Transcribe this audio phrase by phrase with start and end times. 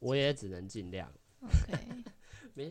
[0.00, 1.10] 我也只能尽量。
[1.40, 2.04] OK，
[2.54, 2.66] 没，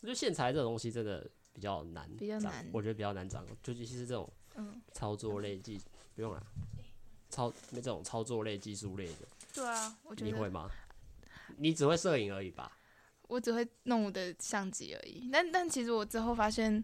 [0.00, 4.30] 我觉得线材这种东西真的比较难，比较难，我觉得比较难掌握，就尤其是这种
[4.92, 5.82] 操作类技，嗯、
[6.14, 6.46] 不用了，
[7.30, 9.28] 操那这种操作类技术类的。
[9.54, 10.68] 对啊，我觉得你会吗？
[11.56, 12.70] 你只会摄影而已吧？
[13.28, 15.28] 我只会弄我的相机而已。
[15.32, 16.82] 但但其实我之后发现，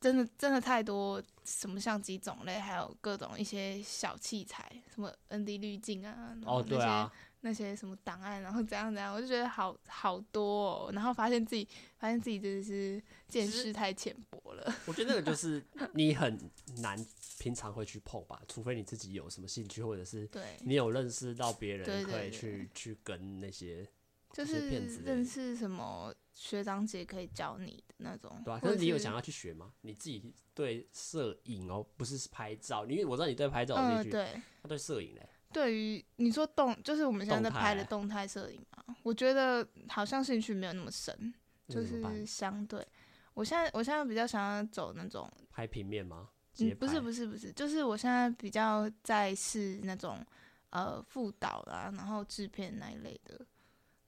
[0.00, 7.10] 真的真的太多什么相机种类，还有各种一些小器材，什么 ND 滤镜啊，哦对啊，
[7.46, 10.90] 那些什么档案，然后怎样怎样，我就觉得好好多哦。
[10.92, 14.74] 然后发现自己发现自己真的是见识太浅薄了。
[14.86, 15.64] 我觉得那个就 是
[15.94, 16.36] 你很
[16.78, 17.06] 难。
[17.38, 20.28] 平常会去碰吧，除非你自己有什么兴趣，或者是
[20.62, 23.86] 你有认识到别人可以去去跟那些
[24.32, 24.70] 就是
[25.04, 28.40] 认识什么学长姐可以教你的那种。
[28.42, 29.70] 对啊，可是你有想要去学吗？
[29.82, 35.28] 你自己对摄影哦，不是拍照，因为我知道你对拍照有兴趣，对，他对摄影嘞。
[35.56, 41.32] 对于你说动，就是我们现在在拍的动态摄影嘛，我觉得好像兴趣没有那么深，
[41.66, 42.86] 就是相对，
[43.32, 46.28] 我现在我现在比较想要走那种拍平面吗？
[46.58, 50.22] 嗯，不是不是不是，就是我现在比较在是那种
[50.68, 53.40] 呃副导啦，然后制片那一类的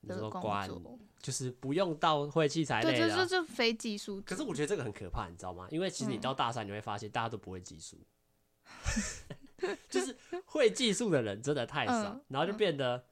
[0.07, 4.21] 的工作，就是不用到会器材类的，对，就是就非技术。
[4.21, 5.67] 可是我觉得这个很可怕，你知道吗？
[5.71, 7.97] 因为其实你到大三你会发现大家都不会技术，
[8.67, 9.37] 嗯、
[9.89, 13.05] 就是会技术的人真的太少，嗯、然后就变得。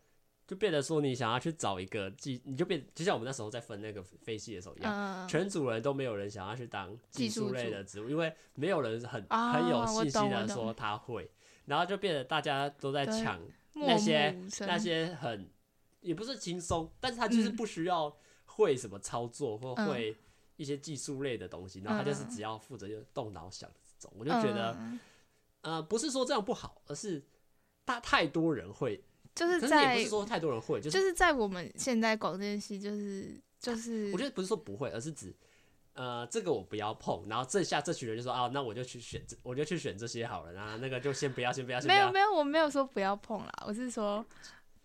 [0.49, 11.29] 就变得说，你想要去找一个技，你就变，就像我们那时候在分那个飞系的时候一样，嗯、全组人都没有人想要去当技术类的职务，因为没有人很、哦、很有信心的说他会，
[11.65, 13.41] 然后就变得大家都在抢
[13.73, 15.51] 那些那些很
[16.01, 20.17] 也不是轻松，但是他就是不需要会什么操作或会
[20.55, 25.01] 一些技术类的东西，嗯、然后他就是只要负责就动脑想的这种，我就觉得，嗯、
[25.67, 27.23] 呃，不是说这样不好，而是
[27.85, 29.03] 大太多人会。
[29.35, 35.35] 就是在是也不是说太多人会，就是、就是在我们现在广电系，就是就是，我觉得不是说不会，而是指，
[35.93, 41.99] 呃，这个我不要碰，然后这下这群人就说啊，那我就去选这，我就去选这些好了，然后那个就先不要，先不要，先不要。
[41.99, 44.25] 没有没有，我没有说不要碰啦，我是说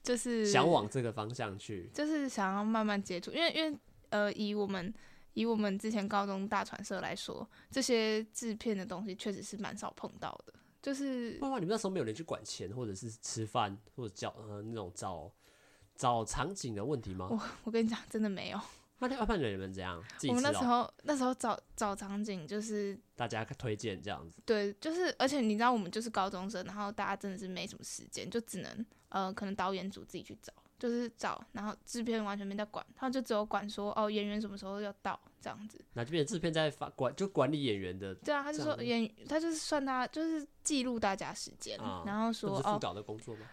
[0.03, 4.93] 就是想往这个方向去，就是想要慢慢接触，因为因为呃，以我们
[5.31, 10.53] 以我们之前高中大传社来说，这些制片的东西确实是蛮少碰到的。
[10.81, 15.31] 就是，妈妈，你们那时候没有人去管钱，或者是吃饭，或者叫呃那种找
[15.95, 17.27] 找场景的问题吗？
[17.29, 18.59] 我我跟你讲，真的没有。
[18.97, 20.03] 那要不然你们怎样？
[20.27, 24.39] 我们那时候那时候找找场景就是大家推荐这样子。
[24.45, 30.53] 对，就是而且你知道我们就是高中生，然后大家真的是没什么时间，就只能呃可能导演组自己去找。
[30.81, 35.79] 就是找，然后制片完全没在管，他就只有管说哦演员什么时候要到这样子。
[35.93, 38.15] 那这边制片在发管，就管理演员的。
[38.15, 42.57] 对啊，他就说演，他就是算他就是记录大家时间，嗯、然后说哦。
[42.57, 43.45] 是副导的工作吗？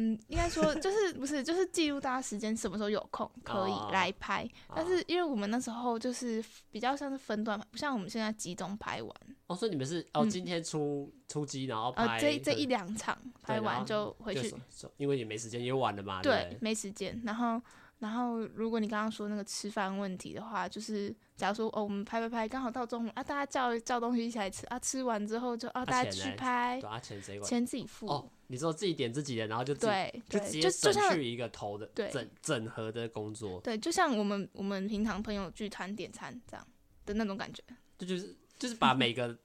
[0.00, 4.48] 嗯，应该说就是不是就是记录大家时间，什么时候有空可以来拍。
[4.66, 9.14] 啊、但是因为我们那时候就是比较像是分段，不像我们现在集中拍完。
[9.46, 14.54] 哦，所以你们是哦，今天出、嗯、出击，然后拍、呃、这这一两场拍完就回去，
[14.96, 16.22] 因为也没时间，也晚了嘛。
[16.22, 17.20] 对，对没时间。
[17.24, 17.60] 然后
[18.00, 27.48] 然后如果你刚刚说那个吃饭问题的话，就是假如说哦，我们拍拍拍，刚好到中午啊，大家叫叫东西一起来吃啊，吃完之后就啊，大家去拍，啊钱谁管？
[27.48, 28.06] 钱自己付。
[28.08, 33.60] 哦，你说自己点自己的，然后就对，就直接省去一个头的整整合的工作。
[33.60, 36.66] 对，就像我们我们平常朋友聚餐点餐这样
[37.06, 37.62] 的那种感觉。
[37.98, 39.38] 这就是就是把每个。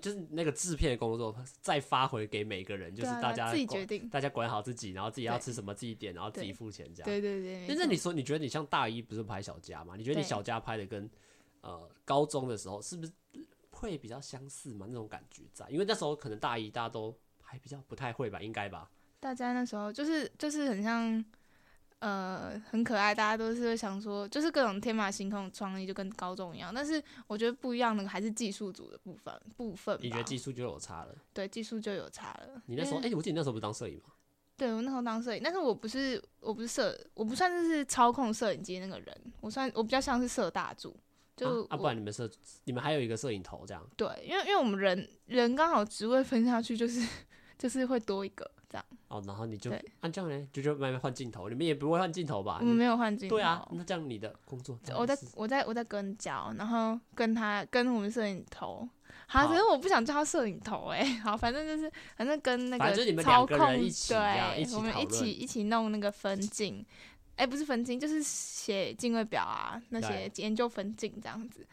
[0.00, 7.04] 就是那个制片的工作，再发回给每个人，就是大家、啊、自己决定，大家管好自己，然后自己要吃什么自己点，然后自己付钱这样。
[7.04, 7.66] 对对对。
[7.68, 9.94] 但是你说，你觉得你像大一不是拍小家吗？
[9.94, 11.08] 你觉得你小家拍的跟
[11.60, 13.12] 呃高中的时候是不是
[13.70, 14.86] 会比较相似吗？
[14.88, 18.90] 那种感觉在，因为那时候可能大一大家都还比较不太会吧，应该吧？
[19.20, 21.22] 大家那时候就是就是很像。
[22.00, 26.72] 呃，很可爱，大家都是会想说，就是各种天马行空的创意，就跟高中一样。
[26.72, 29.98] 但是我觉得不一样的还是技术组的部分部分。
[30.00, 31.14] 你觉得技术就有差了？
[31.32, 32.62] 对，技术就有差了。
[32.66, 34.12] 你那时候，哎、欸，我记得你那时候不是当摄影吗？
[34.56, 40.96] 对，我那时候当摄影，但是我不是，我不是摄，我不算是操控摄影机那个人，我算我比较像是摄大助。
[41.36, 42.28] 就啊，啊，不然你们摄，
[42.64, 43.84] 你们还有一个摄影头这样？
[43.96, 47.06] 对，因为因为我们人人刚好职位分下去，就是
[47.58, 48.48] 就是会多一个。
[48.68, 51.48] 这样哦，然后你就按这样呢，就就慢慢换镜头。
[51.48, 52.58] 你们也不会换镜头吧？
[52.60, 53.36] 我们没有换镜头。
[53.36, 58.88] 对啊，那这样你的工作，我在我在我在跟焦，然后跟他跟我们摄影头。
[59.26, 61.04] 好，可是我不想叫他摄影头哎。
[61.24, 66.84] 好，反正就是反正跟那个操控，对，我们一起一起弄那个分镜。
[67.36, 71.64] 哎，不是分镜，就是写进位表啊，那些研究分镜这样子。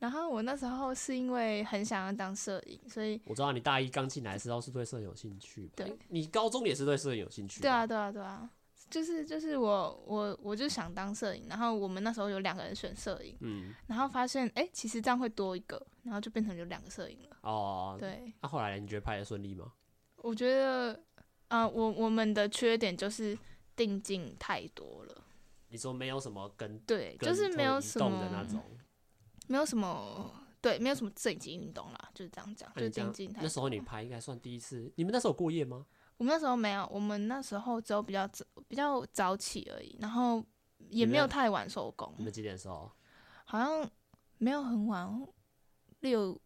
[0.00, 5.70] 然后我那时候是因为很想要当摄影，所以我知道你大一刚进来的时候是对摄影有兴趣。
[5.76, 7.60] 对，你高中也是对摄影有兴趣。
[7.60, 8.50] 对啊，对啊，对啊。
[8.88, 17.36] 就是就是我我我就想当摄影，然后我们那时候有两个人选摄影，嗯，然后发现哎、欸，其实这样会多一个，然后就变成有两个摄影了。
[17.42, 18.32] 哦，对。
[18.40, 19.72] 那、啊、后来你觉得拍的顺利吗？
[20.16, 20.92] 我觉得，
[21.46, 23.38] 啊、呃，我我们的缺点就是
[23.76, 25.24] 定镜太多了。
[25.68, 28.60] 你说没有什么跟对，就是没有什么的那种，
[29.50, 33.42] 没有什么对，没有什么正经运动啦，就是这样讲，就是定镜太多。
[33.42, 35.84] 那时候你拍应该算第一次，你们那时候有过夜吗？
[36.18, 40.44] 我们那时候没有，我们那时候只有比较早比较早起而已，然后
[40.90, 42.14] 也没有太晚收工。
[42.16, 42.88] 你们几点收？
[43.44, 43.90] 好像
[44.38, 45.26] 没有很晚，
[45.98, 46.40] 六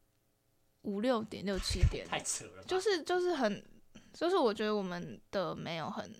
[0.83, 2.07] 五六点六七点。
[2.07, 2.65] 太扯了。
[2.65, 3.63] 就是就是很，
[4.15, 6.11] 就是我觉得我们的没有很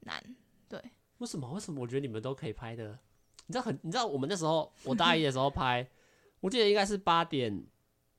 [0.00, 0.22] 难，
[0.70, 0.82] 对。
[1.18, 1.52] 为什么？
[1.52, 1.82] 为什么？
[1.82, 2.98] 我觉得你们都可以拍的，
[3.46, 5.86] 你知道很，你知道我们那时候我大一的时候拍，
[6.44, 7.64] 我记得应该是八点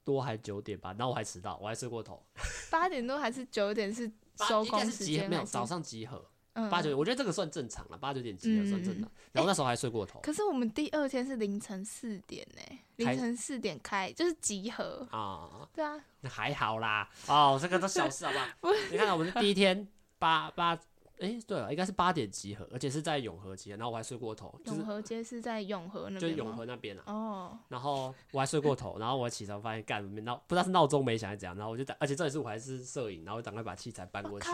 [0.03, 2.25] 多还是九点吧，然后我还迟到，我还睡过头。
[2.71, 4.11] 八点多还是九点是？
[4.49, 6.29] 收工时间没有早上集合，
[6.69, 9.09] 八九点，我觉得这个算正常了，八九点集合算正常。
[9.31, 10.19] 然后那时候还睡过头。
[10.19, 15.65] 可是我们第二天是凌晨四点呢，凌晨四点开就是集合啊。
[15.73, 17.09] 对啊，那还好啦。
[17.27, 18.37] 哦，这个都小事好不
[18.67, 18.73] 好？
[18.91, 19.87] 你看到我们是第一天
[20.19, 20.77] 八八，
[21.19, 24.53] 哎，对了，应该是八点集合，而且是在永和街，然后我还睡过头。
[24.65, 27.03] 永和街是在永和那边，就是永和那边啊。
[27.07, 27.59] 哦。
[27.69, 34.49] 然后我还睡过头，然后我起床发现干没闹，不知道是闹钟没响还是怎样，然后我就而且这里是我还是摄影，然后我赶快把器材搬过去。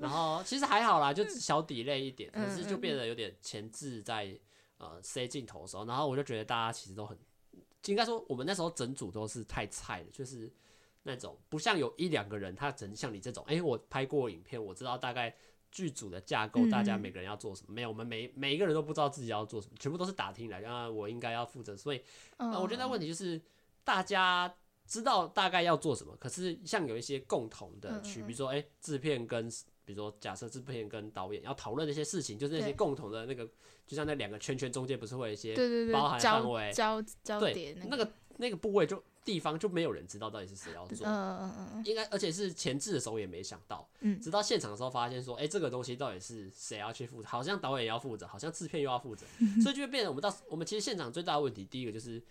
[0.00, 4.36] 然后其实还好啦，就小 delay 一点，可是就变得有点前置在
[4.78, 7.16] 呃塞镜头的时候，然后我就觉得大家其实都很，
[7.86, 10.52] 应该说我们那时候整组都是太菜了，就是
[11.04, 15.34] 那种不像有一两个人，他只能像你这种，哎，我拍过影片，我知道大概。
[15.70, 17.72] 剧组的架构，大家每个人要做什么？
[17.72, 20.62] 嗯、没有，我们每每一个人都不知道自己要做什么，全部都是打听来。
[20.62, 22.00] 啊，我应该要负责，所以，
[22.36, 23.40] 呃，我觉得问题就是
[23.84, 24.52] 大家
[24.86, 29.48] 知道大概要做什么，可是像有一些共同的区，比如说，哎，制片跟，
[29.84, 33.46] 比如说假设制片跟导演要讨论那些事情，就是那些共同的那个，
[33.86, 35.54] 就像那两个圈圈中间不是会有一些
[35.92, 39.02] 包含范围，交交点那个那个部位就。
[39.26, 47.28] 地方就没有人知道到底是谁要做，嗯嗯嗯，应该而且是前置的时候也没想到，嗯，直到现场的时候发现说，哎、欸，这个东西到底是谁要去负责？
[47.28, 49.26] 好像导演要负责，好像制片又要负责，
[49.60, 52.22] 所以就会变成我们到我们其实现场最大的问题，第一个就是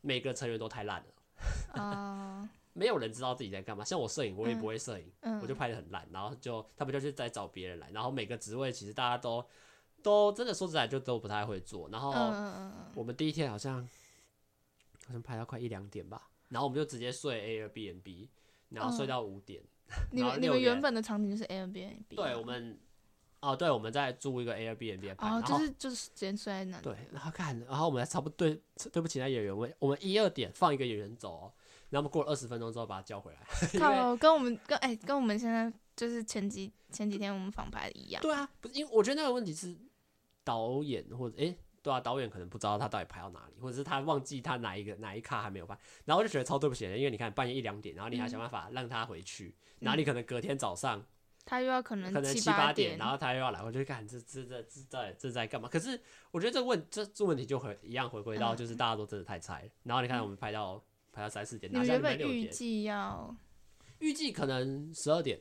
[0.00, 3.84] 每个成员都太烂了，啊， 没有人知道自己在干嘛。
[3.84, 9.46] 像我摄影，我也不会摄影，我就拍的很烂，然后就他们就去再找别人来，然后每个职位其实大家都
[10.02, 12.10] 都真的说实在就都不太会做，然后
[12.94, 13.86] 我们第一天好像
[15.06, 16.26] 好像拍到快一两点吧。
[16.50, 18.28] 然后我们就直接睡 Airbnb，
[18.68, 19.62] 然后睡到五点。
[20.12, 22.04] 你们你们原本的场景就是 Airbnb？
[22.08, 22.78] 对，我们
[23.40, 25.28] 哦，对，我们在租一个 Airbnb 拍。
[25.28, 26.80] 哦，就是就是直接睡在那。
[26.80, 28.62] 对，然后看，然后我们还差不多对
[28.92, 31.52] 对不起那演员，我我们一二点放一个演员走，哦，
[31.88, 33.40] 然后我们过了二十分钟之后把他叫回来。
[33.80, 38.20] 靠，跟我们跟哎跟我们现在就是前几前几天我们访拍的一样。
[38.22, 39.76] 对啊，不是因为我觉得那个问题是
[40.42, 41.56] 导演或者哎。
[41.82, 51.02] 对啊，导演可能不知道他到底拍到哪里，或者是他忘记他哪一个哪一卡还没有拍，然后我就觉得超对不起人，因为你看半夜一两点，然后你还想办法让他回去，嗯、然后你可能隔天早上
[51.44, 55.68] 他又要可能可能七八点，然后他又要来，我就看这这这这在这在干嘛？
[55.68, 55.98] 可是
[56.30, 63.34] 我觉得这问这这问题就回一样回归到就是大家都真的太菜了，嗯、然后你看我们拍到、嗯、拍到三四点，你原本预计要
[64.00, 65.40] 预计可能十二点。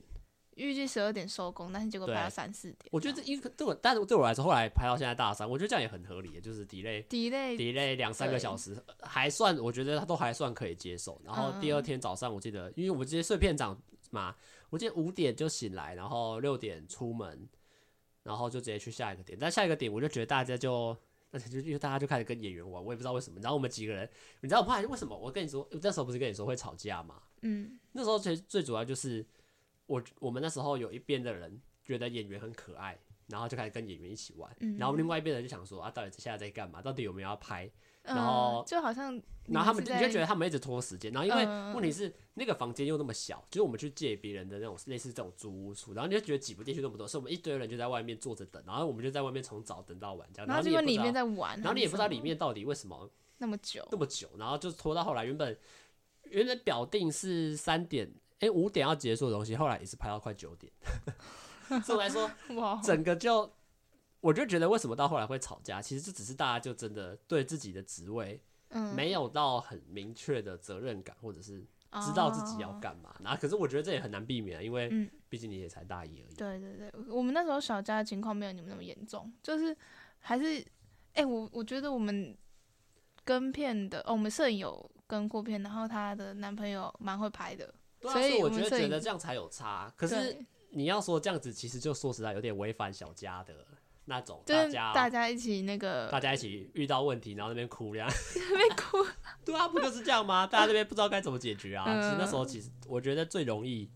[0.59, 2.89] 预计十二点收工，但是结果拍到三四点。
[2.91, 11.19] 我觉得这因为对我，但是对我来说，后来拍到现在大三，我觉得这样也很合理，就是 delay delay delay 两三个小时，还算我觉得他都还算可以接受。
[11.23, 14.35] 然后第二天早上，我记得，因为我们这些碎片长嘛，
[14.69, 17.47] 我记得五点就醒来，然后六点出门，
[18.23, 19.37] 然后就直接去下一个点。
[19.39, 20.95] 但下一个点，我就觉得大家就，
[21.31, 23.39] 而且就因为大家就开始跟演员玩，我也不知道为什么。
[23.41, 24.09] 然后我们几个人，
[24.41, 25.17] 你知道我怕为什么？
[25.17, 27.15] 我跟你说，那时候不是跟你说会吵架吗？
[27.41, 29.25] 嗯，那时候其实最主要就是。
[29.89, 32.95] 我我们那时候有一边的人觉得演员很可爱，
[33.27, 36.79] 然后就开始跟演员一起玩，嗯、然后另外一边的人就想说啊，到底现在在干嘛？
[36.79, 37.67] 到底有没有要拍？
[38.03, 41.43] 然后、呃、就好像，然后他们你就觉得他们一直拖时间，然后因为
[41.73, 55.57] 问题是那个房间又那么小，就是我们去借别人的那种类似这种租屋处，然后你就觉得挤不进去那么多，所以我们一堆人就在外面坐着等，然后我们就在外面从早等到晚这样，然后你也不知道里面在玩，然后你也不知道里面到底为什么那么久那么久，然后就拖到后来原本
[56.23, 58.11] 原本表定是三点。
[58.39, 60.71] 哎、欸，五点要结束的东西，后来也是拍到快九点。
[61.83, 62.29] 所以来说，
[62.81, 63.51] 整个就，
[64.21, 68.41] 我就觉得为什么到后来会吵架，其实这只是大家就真的对自己的职位，
[68.95, 71.59] 没有到很明确的责任感，或者是
[72.03, 73.15] 知道自己要干嘛。
[73.23, 76.35] 然后，可是我觉得这也很难避免，因为毕竟你也才大一而已。
[76.35, 79.75] 对对对，我们那时候小家的情况没有你们那么严重，就是
[80.19, 80.59] 还是，
[81.13, 82.35] 哎、欸，我我觉得我们
[83.23, 87.71] 跟片的，哦，我们摄影有跟过片，然后她的男朋友蛮会拍的。
[87.99, 89.91] 对啊，所以我觉得觉得这样才有差。
[89.95, 90.37] 可是
[90.69, 93.53] 你要说这样子，其实就说实在有点违反小家的
[94.05, 98.09] 那种，大家大家一起那个，大家一起遇到问题，然后那边哭这样，
[98.51, 98.97] 那边哭，
[99.45, 100.47] 对啊，不就是这样吗？
[100.47, 101.85] 大家这边不知道该怎么解决啊。
[101.87, 103.89] 嗯、其实那时候其实我觉得最容易。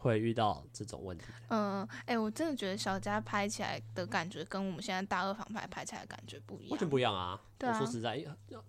[0.00, 1.24] 会遇到这种问题。
[1.48, 7.40] 嗯，哎、欸，我真的觉得小家拍起来的感觉跟我们现在大二房拍拍起来的感觉不一样，完全不一样啊！
[7.58, 8.24] 对啊，我说实在，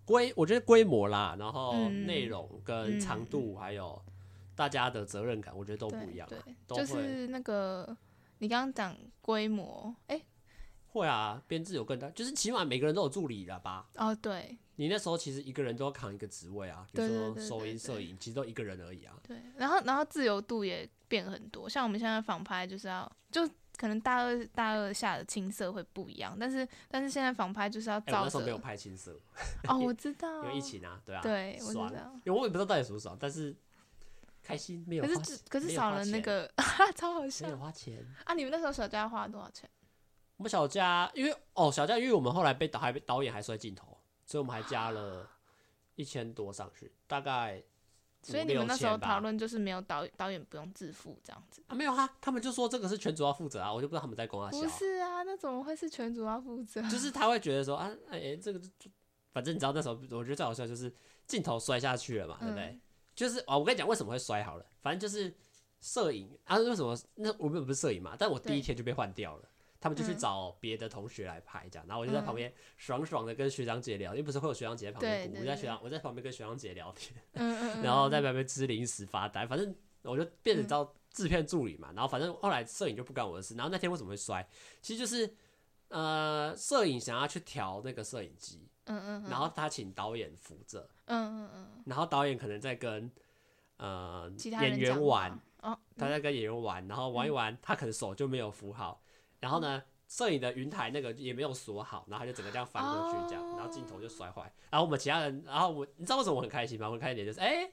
[0.06, 4.02] 规我觉得规模啦，然后内容跟长度，还有
[4.60, 6.28] 大家的责任感，我觉得都不一样。
[6.28, 6.38] 对，
[6.68, 7.96] 对就是那个
[8.40, 10.26] 你刚刚讲规模，哎、欸，
[10.88, 13.88] 会啊，编制有更大，就是起码每个人都有助理了吧？
[13.96, 14.58] 哦，对。
[14.76, 19.16] 你那时候其实一个人都要扛一个职位啊，比如说收音、摄影，其实都一个人而已啊。
[19.26, 23.48] 对，然后然后自由度也变很多，像我们现在访拍就是要，就
[23.78, 28.06] 可能大二大二下的青涩会不一样，但是但是现在访拍就是要照。
[28.06, 29.20] 欸、我那时候没有拍青涩。
[29.68, 30.44] 哦，我知道。
[30.48, 31.22] 有疫情啊，对啊。
[31.22, 32.14] 对，我知道。
[32.26, 33.54] 因为我也不知道到底爽不爽，但是
[34.50, 35.10] 开心没有花。
[35.10, 36.52] 可是可是少了那个，
[36.96, 37.46] 超好笑。
[37.48, 38.34] 没有花钱啊！
[38.34, 39.70] 你们那时候小佳花了多少钱？
[40.38, 45.30] 我们小佳因为哦小佳，因为我们后来被导还被导演还摔镜头，所以我们还加了。
[46.00, 47.62] 一千多上去，大概，
[48.24, 51.76] 所以你们那时候讨论就是没有导导演不用自负这样子啊？
[51.76, 54.58] 没有啊，他们就说这个是全组要负责啊，我就不知道他们在公阿笑。
[54.62, 56.82] 不是啊，那怎么会是全组要负责？
[56.84, 58.62] 就是他会觉得说啊，哎、欸，这个
[59.34, 60.90] 反正你知道那时候，我觉得最好笑就是
[61.28, 62.80] 镜头摔下去了嘛，对不对？
[63.20, 65.36] 嗯、就是啊，我跟你讲为什么会摔好了，反正就是
[65.82, 68.16] 摄影啊，为什么那我们不是摄影嘛？
[68.18, 69.44] 但我第一天就被换掉了。
[69.82, 77.16] 他们就去找别的同学来拍，这样，然后我就在旁边爽爽的跟学长姐聊，因为不是会有学长姐在旁边，我在学长，我在旁边跟学长姐聊天，
[77.82, 84.46] 然后在旁边吃零食发呆，反正我就变成到制片助理嘛，然后反正后来摄影就不干我的事，然后那天为什么会摔，
[84.82, 85.34] 其实就是
[85.88, 88.68] 呃摄影想要去调那个摄影机，
[89.30, 93.12] 然后他请导演扶着，嗯嗯嗯然后导演可能在跟
[93.78, 94.32] 呃
[94.62, 95.40] 演员玩，
[95.98, 99.02] 他在跟演员玩，然后玩一玩，他可能手就没有扶好。
[99.40, 104.42] 然后呢，摄影的云台那个也没有锁好，然后他就整个这样翻过去，这样，然后镜头就摔坏。
[104.70, 106.88] 然后我们其他人，然后我，你知道为什么我很开心吗？
[106.88, 107.72] 我很开心点就是，哎，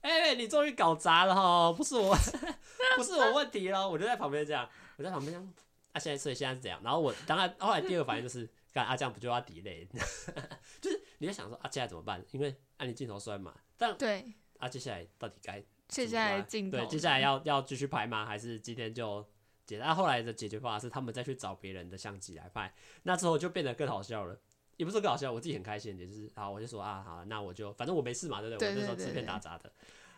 [0.00, 2.16] 哎，你终于搞砸了哈，不是我，
[2.96, 3.88] 不是我问题了。
[3.88, 5.52] 我就在旁边这样，我在旁边这样，
[5.92, 6.80] 啊，现在所以现在是这样。
[6.82, 9.88] 然后我当然后来第二个反应就是，干啊这样不就要 delay？
[10.82, 12.22] 就是你在想说啊，接下来怎么办？
[12.32, 13.54] 因为按你镜头摔嘛。
[13.78, 15.64] 但对，啊，接下来到底该？
[15.88, 18.26] 接下来镜头对，接下来要要继续拍吗？
[18.26, 19.26] 还是今天就？
[19.66, 22.70] 解，那后来的解决方法是他们再去找别人的相机来拍，
[23.04, 24.38] 那之后就变得更好笑了，
[24.76, 29.72] 也不是更好笑，我自己很开心，就是好，我就说啊，好，那我就反正我没事嘛，对不对，我那时候制片打杂的，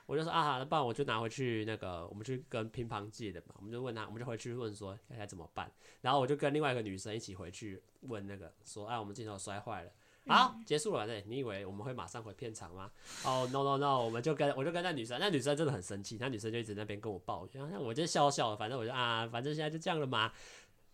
[0.06, 5.70] 我就说啊，那不然我就拿回去那个，我们去跟乒乓借的嘛，我们就问他，我们就回去问说该怎么办，
[6.00, 9.90] 然后我就跟另外一个女生一起回去问那个，说哎，我们镜头摔坏了。
[10.28, 12.90] 好，结束了，对，你以为我们会马上回片场吗？
[13.24, 20.32] 哦、，no no no，我们就跟我就跟那女生，那女生真的很生气，那女生就一直在那边跟我抱怨，那我就笑笑，反正我就啊，反正现在就这样了嘛。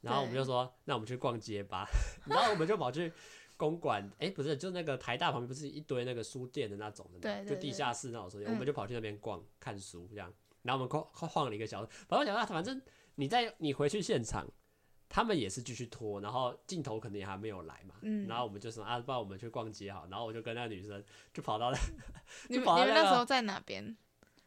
[0.02, 1.87] 然后我们就说，那我们去逛街吧。
[2.26, 3.11] 然后我们就跑去
[3.62, 10.33] 公馆，哎、欸，不是，就那个台大旁边不是一堆那个书店的那种的，对，就地下室那种书店，我们就跑去那边逛看书这样。
[10.62, 12.83] 然后我们晃晃了一个小时，反正我想啊，反正
[13.14, 14.47] 你在你回去现场。
[15.14, 21.04] 他们也是继续拖，然后镜头可能也还没有来嘛，嗯、然后我们就说啊，不然我们去逛街好，然后我就跟那个女生
[21.35, 21.76] 就跑到那，
[22.49, 23.95] 就跑到、那个、你们那时候在哪边？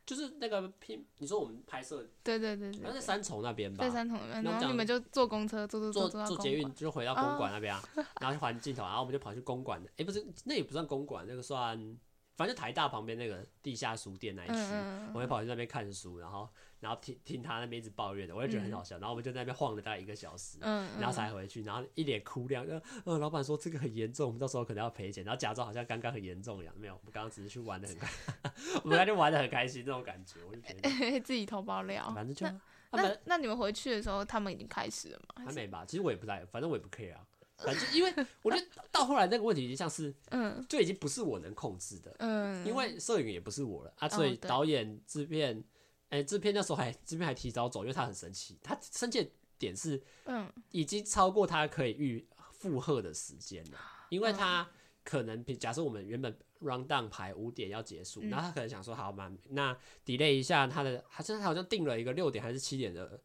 [0.05, 9.83] 就是那个拼，你说我们拍摄，对对对对，那在三重那边吧，在三重那边，然后你们就坐公车，坐坐坐坐坐捷运就回到公馆那边啊，哦、然后去还镜头，然后我们就跑去公馆。
[9.83, 11.97] 的，哎，不是，那也不算公馆，那个算。
[12.35, 16.47] 反正台大旁边那个地下书店那一区，嗯、我会跑去那边看书，然后
[16.79, 18.97] 然后听听他那边一直抱怨的，我也觉得很好笑。
[18.97, 32.11] 嗯、然后我们就在那边晃了大概一个小时，嗯、然后才回去，然后一脸哭亮，呃，呃老板说这个很严重，我们到时候可能要赔钱，然后假装好像刚刚很严重一样，没有，我们刚刚只是去玩的 很开心，我们刚刚就玩的很开心，那种感觉，我就觉得 自己偷爆料。
[32.13, 32.45] 反正就
[32.91, 35.45] 那那，那你们回去的时候，他们已经开始了吗？
[35.45, 35.85] 还没吧？
[35.85, 37.25] 其实我也不在，反正我也不 care 啊。
[37.57, 45.63] 反正因为 我觉得到后来那个问题已经像是，嗯，就已经不是我能控制的，嗯，因为摄影也不是我了啊，所以导演、制片，
[46.09, 54.67] 哎，制片那时候还制片还提早走，因为他很生气，他生气的点是，嗯，已经超过他可以预负荷的时间了，因为他。
[55.07, 59.71] 可能，假设我们原本 run down 排五点要结束，然后他可能想说，好嘛，那
[60.03, 63.21] delay 一下他的，好像他好像定了一个六点还是七点的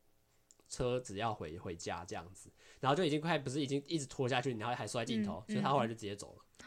[0.69, 2.51] 车子要回回家这样子。
[2.81, 6.67] 然后就已经快不是已经一直拖下去，然后还摔镜头，所以他后来就直接走了。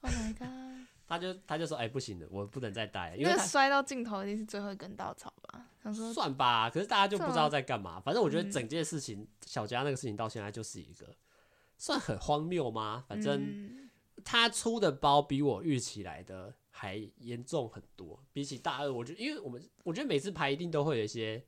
[0.00, 0.48] Oh my god！
[1.06, 5.66] 他就他就说：“哎、欸，不行了，我不能再待。”因为摔到镜头一定是最后一根稻草吧？
[5.82, 8.00] 他说：“算吧。”可是大家就不知道在干嘛。
[8.00, 11.14] 反正我觉得整件事情，嗯、小佳那个事情到现在就是一个
[11.76, 13.04] 算很荒谬吗？
[13.06, 13.90] 反正
[14.24, 18.24] 他出的包比我预期来的还严重很多。
[18.32, 21.44] 比起大二，我觉得，因为我们我觉得每次拍一定都会有一些。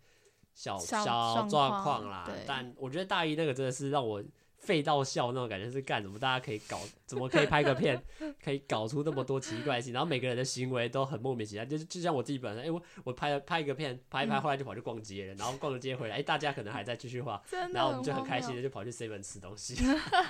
[0.55, 4.23] 小小状况啦，但我觉得大一那个真的是让我
[4.57, 6.19] 废到笑那种感觉是干什么？
[6.19, 8.03] 大家可以搞，怎么可以拍个片，
[8.43, 9.93] 可以搞出那么多奇怪性？
[9.93, 17.43] 然后每个人的行为都很莫名其妙，就就像我自己本身，哎、欸，我我拍了拍一个片，拍一拍，后来就跑去逛街了，然后逛了街回来，哎、欸，大家可能还在继续画，
[17.75, 19.75] 然后我们就很开心的就跑去 seven 吃东西，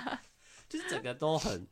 [0.67, 1.65] 就是整个都很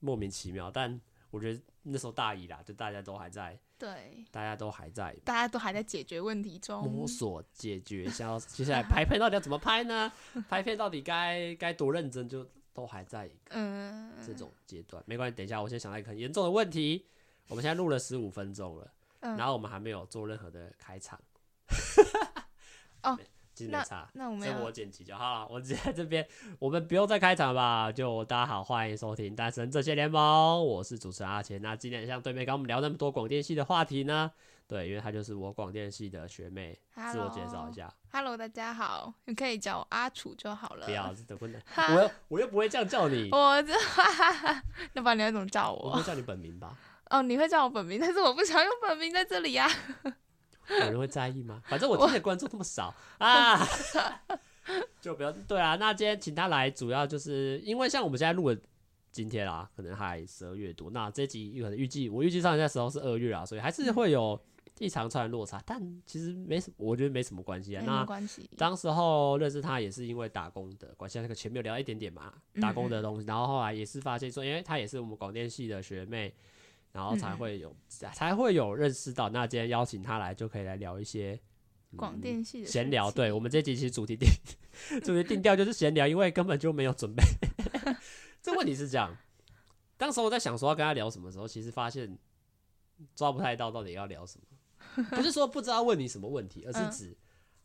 [0.00, 0.70] 莫名其妙。
[0.70, 0.98] 但
[1.34, 3.58] 我觉得那时候大一啦，就大家都还在。
[3.76, 8.08] 对，大家都还在，大家都还在解决问题中，摸索解决。
[8.08, 10.12] 想要接下来拍片到底要怎么拍呢？
[10.48, 15.02] 拍片到底该该多认真，就都还在嗯这种阶段。
[15.06, 17.04] 没关系，等一下我先想到一个很严重的问题。
[17.48, 21.20] 我们现在录了十五分钟了，嗯，然后我们还没有做任何的开场。
[23.02, 23.18] 哦。
[23.54, 25.48] 今天差，那我们要我剪辑就好了。
[25.48, 26.26] 我直接在这边，
[26.58, 27.90] 我们不用再开场吧？
[27.92, 31.62] 就大家好，欢迎收听《单身这些联盟》，我是主持人阿钱。
[31.62, 34.28] 那今天像对面跟我们聊那么多广电系的话题呢？
[34.66, 37.88] 对，因为她就是我广电系的学妹，Hello, 自我介绍一下。
[38.10, 40.86] Hello，大家好，你可以叫我阿楚就好了。
[40.86, 43.28] 不要，这不能，我又我又不会这样叫你。
[43.32, 43.72] 我这，
[44.94, 45.90] 要不然你要怎么叫我？
[45.90, 46.76] 我会叫你本名吧？
[47.10, 49.70] 哦，你会叫我本名，但是我不想用本名在这里呀、
[50.02, 50.12] 啊。
[50.70, 51.62] 有人会在意吗？
[51.66, 53.66] 反正我听的观众这么少啊，
[55.00, 55.76] 就不要对啊。
[55.76, 58.60] 那今天请他来，主要就是因为像我们现在录的
[59.12, 60.90] 今天啊，可能还十二月多。
[60.90, 64.40] 那这集可能预计我预计上的时候是二月啊，所以还是会有
[64.78, 65.62] 一长串落差。
[65.66, 67.82] 但其实没什么，我觉得没什么关系啊。
[67.86, 68.06] 那
[68.56, 73.26] 当时候认识他也是因为打工的关系，那个前面有聊一点点嘛，打工的东西。
[73.26, 76.34] 然后后来也是发现说，因为他也是我们广电系的学妹。
[76.94, 79.28] 然后才会有、嗯，才会有认识到。
[79.28, 81.38] 那今天邀请他来，就可以来聊一些
[81.96, 83.10] 广、嗯、电系的闲聊。
[83.10, 84.28] 对，我们这集其实主题定
[85.02, 87.24] 主题定调就是闲聊，因为根本就没有准备。
[88.40, 89.12] 这问题是这样，
[89.96, 92.16] 当时我在想说要跟他聊什么时候，其实发现
[93.16, 95.04] 抓不太到到底要聊什么。
[95.10, 97.18] 不是说不知道问你什么问题，而是指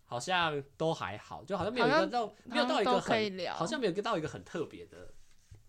[0.05, 5.13] 好像都还好，就好像没有一个到没有到一个很好像没有到一个很特别的。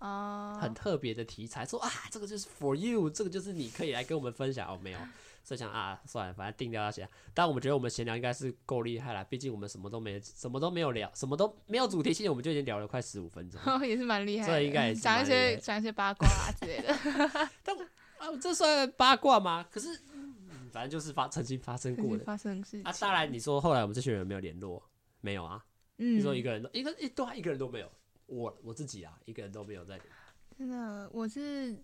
[0.01, 4.79] 啊、uh，很特别的题材，说啊，这个就是 for you，这个就是你可以来跟我们分享哦。
[4.83, 4.99] 没有，
[5.45, 7.07] 所以想啊，算了，反正定掉那些。
[7.35, 14.53] 但我们觉得我们闲聊应该是够厉害了，毕竟我们什么都没，什么都没有聊，什么都没有主题性，我们就已经聊了快十五分钟，哦，也是蛮厉害的。
[14.55, 16.97] 这应该讲一些讲一些八卦啊之类的。
[17.63, 17.77] 但
[18.17, 19.67] 啊，这算八卦吗？
[19.71, 22.93] 可是，嗯、反正就是发曾经发生过的发生事情啊。
[22.99, 24.83] 当然，你说后来我们这群人有没有联络？
[25.21, 25.63] 没有啊。
[25.99, 27.93] 嗯，你说一个人都一个一都还一个人都没有。
[28.31, 30.01] 我我自己啊，一个人都没有在。
[30.57, 31.77] 真的，我是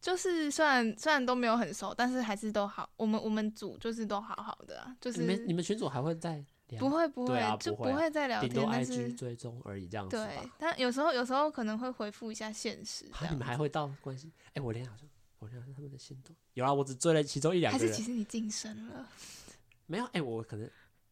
[0.00, 2.88] 就是虽然虽然都没有很熟，但是还是都好。
[2.96, 6.78] 我们我们组就是都好好的啊，就是你们你们群组还会再聊？
[6.78, 10.16] 不会不会，啊、就不会再聊天，但是追踪而已这样子。
[10.16, 13.04] 对，但有时候有时候可能会回复一下现实。
[13.30, 14.32] 你们还会到关系？
[14.48, 15.08] 哎、欸，我连好像
[15.38, 17.88] 我连他们的心动有啊，我只追了其中一两个人。
[17.88, 19.08] 还是其实你晋升了？
[19.86, 20.68] 没有，哎、欸，我可能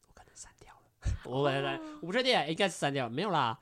[0.08, 0.80] 我可能删掉了。
[1.24, 3.58] 我本来我不确定，应该是删掉了，没有啦。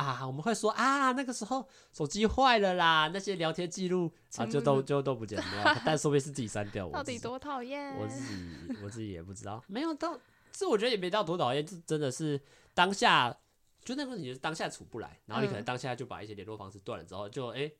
[0.00, 5.80] 啊，我们会说啊，那个时候手机坏了啦，那些聊天记录啊，就都就都不见了。
[5.84, 6.88] 但说不定是自己删掉。
[6.88, 7.94] 到底多讨厌？
[7.96, 9.62] 我自己我自己也不知道。
[9.66, 10.18] 没有到，
[10.52, 12.40] 这我觉得也没到多讨厌，这真的是
[12.74, 13.36] 当下
[13.84, 17.58] 就那个问题，就是当下处不来，然后你可能当下就把一些联络方式断了之后，就哎。
[17.58, 17.76] 欸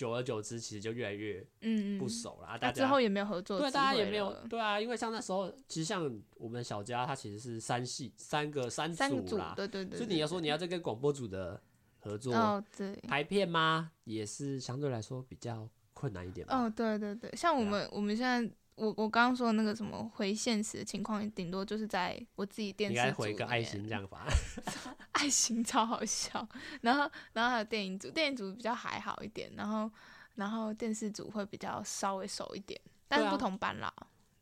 [0.00, 2.56] 久而久之，其实就越来越嗯不熟了啊。
[2.56, 4.80] 大家之后也没有合作，对，大家也没有对啊。
[4.80, 9.98] 因为像那时候，其实像我们小家，他其实是三系三个三组啦，对对对。
[9.98, 11.60] 所以你要说你要再跟广播组的
[11.98, 13.92] 合作，哦对，拍片吗？
[14.04, 16.46] 也是相对来说比较困难一点。
[16.48, 18.50] 哦，对对对，像我们我们现在。
[18.76, 24.26] 我我刚刚说的那个什么回现实的情况，顶多就是在我自己电视组，应该回个爱心这样吧，
[25.12, 26.48] 爱心超好笑。
[26.80, 29.90] 然后然后还有电影组，电影组比较还好一点，然后
[30.36, 33.92] 然后电视组会比较稍微熟一点，但是不同班啦。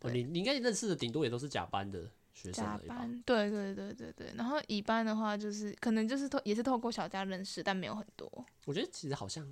[0.03, 2.65] 你你应该认识的顶多也都是甲班的学生。
[2.65, 4.33] 甲班，对对对对对。
[4.37, 8.31] 然后乙班的话，就是可能就是透也是透过小家认识，但没有很多。
[8.67, 9.45] 我觉得其实好像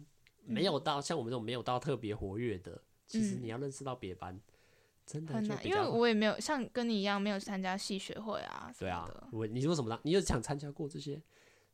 [0.45, 4.41] 没有到像我们这种没有到特别活跃的，其实你要认识到别班。
[5.07, 8.73] 真的很难，因为我也没有像跟你一样没有参加系学会啊。
[8.79, 9.99] 对啊，我你说什么呢？
[10.03, 11.23] 你有想参加过这些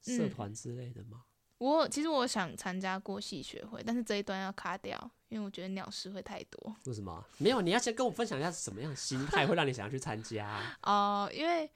[0.02, 1.22] 社团之类的吗？
[1.22, 6.76] 嗯、我其实我想参加过系学会，但是这一段要卡掉，因为我觉得鸟事会太多。
[6.84, 7.24] 为什么？
[7.38, 10.76] 没有，你要先跟我分享一下什么样的心态会让你想要去参加、啊？
[10.84, 11.70] 哦、呃，因为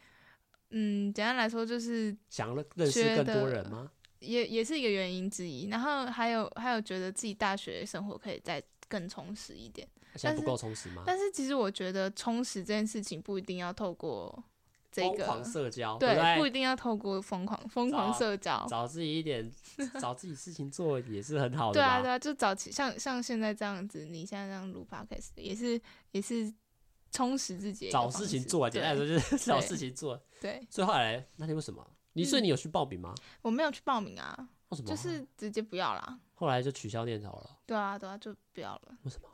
[0.71, 3.91] 嗯，简单来说就是想要认识更多人吗？
[4.19, 5.69] 也也是一个原因之一。
[5.69, 9.89] 然后还有还有觉得自己大学生活可以再更充实一点。
[10.17, 11.03] 现在不够充实吗？
[11.07, 14.43] 但是其实我觉得充实这件事情不一定要透过
[14.91, 19.51] 这个疯狂社交，对，不一定要透过疯狂疯狂社交，找，找自己一点，
[20.01, 21.75] 找自己事情做也是很好的。
[21.75, 25.81] 对啊，对啊，就找起像像现在这样子，你现在这样录 podcast 也是
[26.13, 26.53] 也是
[27.11, 30.19] 充实自己，找事情做，简单来说就是 找事情做。
[30.41, 33.15] 对，所以后来那天为什么你所以你有去报名吗？
[33.43, 34.49] 我没有去报名啊。
[34.71, 34.89] 为什么？
[34.89, 36.19] 就是直接不要啦。
[36.35, 37.59] 后来就取消念头了。
[37.67, 38.97] 对啊，对啊，就不要了。
[39.05, 39.29] 为什么？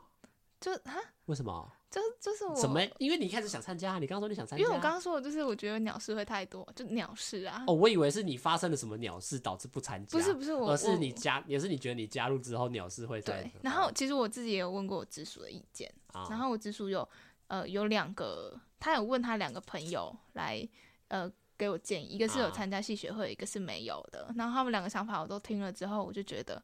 [0.63, 0.95] 就啊？
[1.25, 1.69] 为什么？
[1.91, 2.81] 就就是我什么？
[2.97, 4.63] 因为你一开始想参加，你刚刚说你想参加。
[4.63, 7.65] 因为我刚刚说的就是我觉得鸟事会太多，就鸟事啊。
[7.67, 10.17] 哦，我以为是你发生了什么鸟事导致不参加。
[10.17, 13.51] 不是不是我，而是你加，也是你觉得你加入之后鸟事会对。
[13.61, 17.07] 然后其实我自己也有问过我直属的意见，哦、然后我直属有
[17.47, 20.65] 呃有两个，他有问他两个朋友来
[21.09, 21.29] 呃。
[21.55, 24.33] 给我建议，一个是有参加系学会，啊、一个是没有的。
[24.35, 26.61] 然后他们两个想法我都听了之后，我就觉得，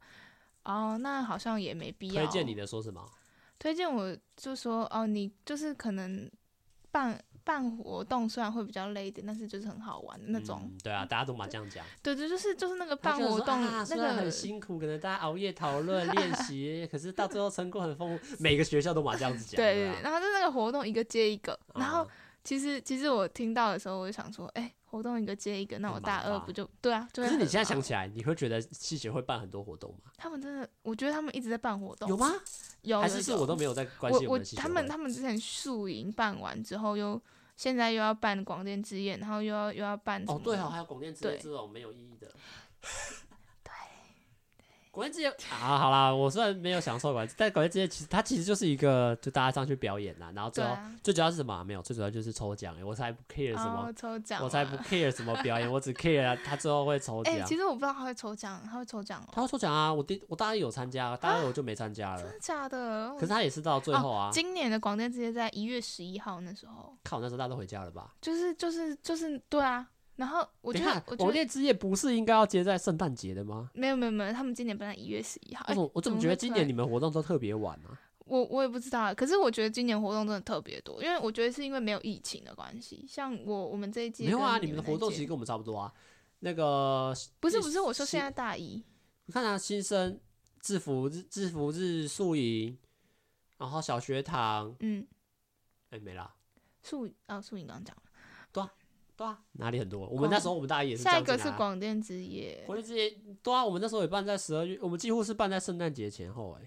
[0.64, 2.26] 哦，那好像也没必要。
[2.26, 3.08] 推荐你的说什么？
[3.60, 6.32] 推荐我就说，哦，你就是可能
[6.91, 10.62] 办办活动，虽然会比较累一点，但是就是很好玩的那种。
[10.63, 11.86] 嗯、对啊，大家都嘛这样讲。
[12.02, 18.36] 对对，就是就是那个办活动，啊、那个很辛苦，可能大家熬夜讨论 练习，可是到最后成果很丰富。
[18.41, 19.58] 每个学校都嘛这样子讲。
[19.58, 22.08] 对对，对，然后就那个活动一个接一个，然后
[22.43, 24.74] 其实其实我听到的时候，我就想说，哎。
[24.89, 27.08] 活动一个接一个，那我大二不就对啊？
[27.13, 30.12] 可是你现在想起来，你会觉得系学会办很多活动吗？
[30.17, 32.10] 他们真的，我觉得他们一直在办活动。
[32.10, 32.34] 有吗？
[32.82, 34.62] 有，还是是我都没有在关心我们系学。
[34.62, 37.21] 他们他们之前宿营办完之后，又
[37.56, 42.32] 现在又要办广电之夜，然后又要又要办哦，对哦，还有广电之夜这种没有意义的。
[45.00, 51.64] 广电之夜啊，好啦，我虽然没有享受过，但广电之夜其实它其实就是一个，就大家上去表演呐，然后最后、啊、最主要是什么？
[51.64, 52.76] 没有，最主要就是抽奖。
[52.84, 57.46] 我才不 care 什么、哦、抽奖，我才不 care 什么表演，我只 care 他最后会抽奖。
[57.46, 59.94] 其实我不知道他会抽奖，他会抽奖、哦，他会抽奖啊！
[59.94, 62.22] 我第我大二有参加，大二我就没参加了。
[62.22, 63.14] 真的假的？
[63.14, 64.28] 可是他也是到最后啊。
[64.28, 66.98] 哦、今年的广电之夜在一月十一号那时候。
[67.06, 68.14] 看我，那时候大家都回家了吧？
[68.20, 69.88] 就是就是就是对啊。
[70.20, 73.72] 然后我觉得，广电之夜不是应该要接在圣诞节的吗？
[73.74, 75.66] 没有没有没有，他们今年本来一月十一号。
[75.70, 75.90] 为什么？
[75.94, 77.90] 我怎么觉得今年你们活动都特别晚呢？
[78.26, 83.06] 我我也不知道，可是我觉得今年活动真的特别多，因为我觉得是因为没有疫情的关系。
[83.08, 85.94] 像我我们这一届没有啊，你们的活动其实跟我们差不多啊。
[86.40, 88.84] 那个不是不是，我说现在大一，
[89.26, 90.20] 你看啊，新生
[90.60, 92.78] 制服日制服日宿营，
[93.58, 95.08] 然后小学堂，嗯，
[95.92, 96.36] 哎没了。
[96.84, 98.04] 宿啊宿营刚刚讲了。
[99.20, 100.08] 对啊，哪里很多？
[100.08, 101.12] 我们那时候我们大一也是、啊。
[101.12, 102.64] 下一个是广电之夜。
[102.66, 103.10] 广电之夜，
[103.44, 106.62] 对啊，我们那时候也办在十二月，我们几乎是办在圣诞节前后哎、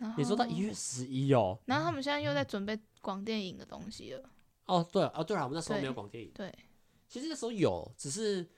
[0.00, 0.14] 欸。
[0.16, 1.58] 你说到一月十一哦。
[1.66, 4.22] 然后他们现在又在准备广电影的东西了。
[4.64, 6.30] 哦，对哦，对啊，我们那时候没有广电影。
[6.32, 6.50] 对。
[7.06, 8.48] 其实那时候有，只是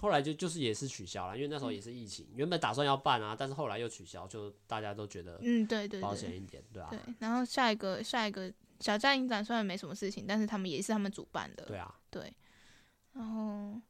[0.00, 6.88] 后来就就是也是取消了，因为那时候也是疫情，嗯、原本打算要办啊，但是后来又取消，就大家都觉得嗯对对保险一点，对啊。
[6.90, 11.64] 对，然后下一个下一个小站影展虽然没什么事情，但是他们也是他们主办的。
[11.66, 11.94] 对啊。
[12.10, 12.32] 对。
[13.14, 13.80] 然后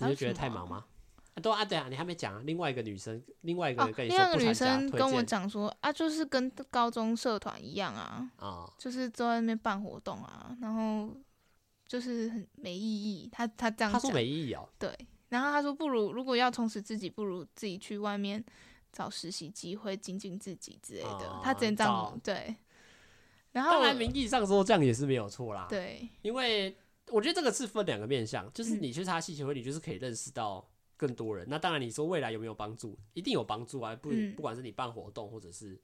[0.00, 0.84] 你就觉得太忙吗？
[1.34, 2.42] 啊，对啊，对啊，你还没讲啊。
[2.44, 11.16] 另外一个女生，另外一个跟你说另外一个女生跟我讲说啊，就是跟高中社团一样啊，啊，就是在那边办活动啊，然后
[11.86, 13.28] 就是很没意义。
[13.30, 14.68] 她她这样讲，他说没意义哦。
[14.78, 14.92] 对，
[15.28, 18.44] 然后她说不如如果要充实自己，不如自己去外面
[18.92, 21.40] 找实习机会，精进自己之类的。
[21.44, 22.56] 他直接这样对。
[23.52, 25.66] 然后当然名义上说这样也是没有错啦。
[25.68, 26.76] 对，因为。
[27.10, 31.46] 我觉得这个是分两个面向，就是你去他系学会，你就是可以认识到更多人。
[31.46, 32.98] 嗯、那当然，你说未来有没有帮助？
[33.14, 33.96] 一定有帮助啊！
[33.96, 35.78] 不，不管是你办活动，或者是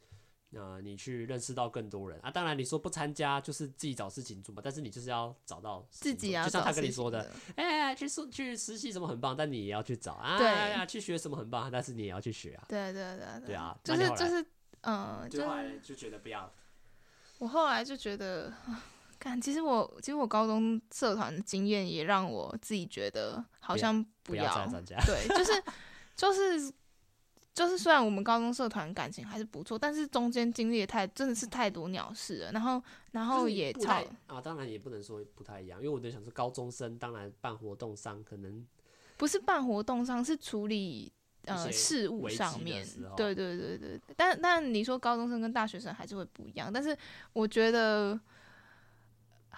[0.53, 2.31] 呃，你去认识到更多人啊。
[2.31, 4.61] 当然，你说不参加就是自己找事情做嘛。
[4.65, 10.37] 但是你就是要找到自己啊，就像他跟你说的，哎、欸，去实去实习什么很棒，但你也要去找啊。
[10.39, 12.65] 对啊，去学什么很棒，但是你也要去学啊。
[12.69, 14.45] 对对对对啊，就是就是
[14.83, 16.53] 嗯，就后来就觉得不要。
[17.39, 18.53] 我后来就觉得。
[19.41, 24.69] 其实我其实我高中社团的经验也让我自己觉得好像不要，不要
[25.07, 25.63] 对，就是
[26.15, 26.73] 就是
[27.55, 32.83] 就是虽然我们高中社团感情还是不错，但是中间经历的太真的是太多鸟事了，然后
[33.13, 38.67] 然后也太啊，当然也不能说不太一样，因为我在想说高中生当然办活动上可能
[39.17, 41.11] 不是办活动上是处理
[41.47, 46.95] 呃事务上面，对对对对，但但你说高中生跟大学生还是会不一样，但是
[47.33, 48.21] 我觉得。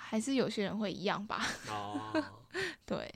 [0.08, 1.44] 还是有些人会一样吧。
[1.68, 2.24] 哦，
[2.86, 3.12] 对，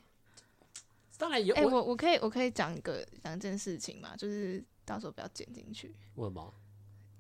[1.17, 1.55] 当然有。
[1.55, 5.95] 哎、欸，我我可以我可以讲一个两件事情嘛，就是到时候不要剪进去。
[6.17, 6.53] 为什么？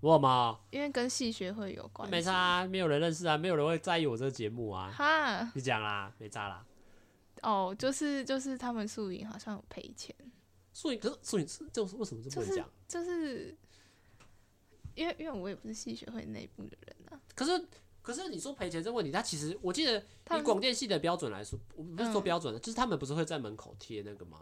[0.00, 0.60] 为什么？
[0.70, 2.10] 因为跟系学会有关。
[2.10, 4.90] 没差啊，没有人认识啊，没有人会在意我这个节目啊。
[4.90, 6.66] 哈，你讲啦，没差啦。
[7.42, 10.12] 哦，就是就是他们宿营好像有赔钱。
[10.72, 12.68] 宿营可是宿营是就是为什么这么讲？
[12.88, 13.56] 就是就是
[14.96, 17.20] 因为因为我也不是系学会内部的人啊。
[17.36, 17.68] 可是。
[18.02, 20.02] 可是你说赔钱这个问题，他其实我记得
[20.38, 24.40] 以广电系的标准来说，我不是说标准的，就是他们不是会在门口贴那个吗？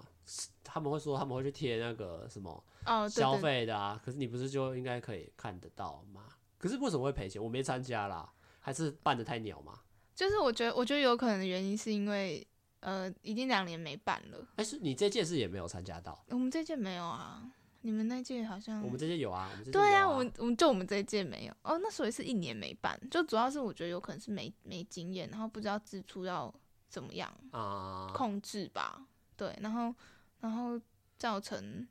[0.62, 2.62] 他们会说他们会去贴那个什么
[3.10, 4.00] 消费的啊。
[4.04, 6.24] 可是你不是就应该可以看得到吗？
[6.58, 7.42] 可是为什么会赔钱？
[7.42, 9.80] 我没参加啦，还是办得太鸟吗？
[10.14, 12.46] 就是我觉得，我觉得有可能的原因是因为
[12.80, 14.38] 呃，已经两年没办了。
[14.56, 16.24] 哎、欸，是你这届是也没有参加到？
[16.28, 17.42] 我们这届没有啊，
[17.82, 18.82] 你们那届好像。
[18.82, 26.52] 我们这届有啊，我们这届对啊，我们我们就我们这一届没有哦，那所以是一年没办，就主要是我觉得有可能是没没经验，然后不知道支出要
[26.88, 29.94] 怎么样啊控制吧，对，然后
[30.40, 30.80] 然后
[31.16, 31.86] 造成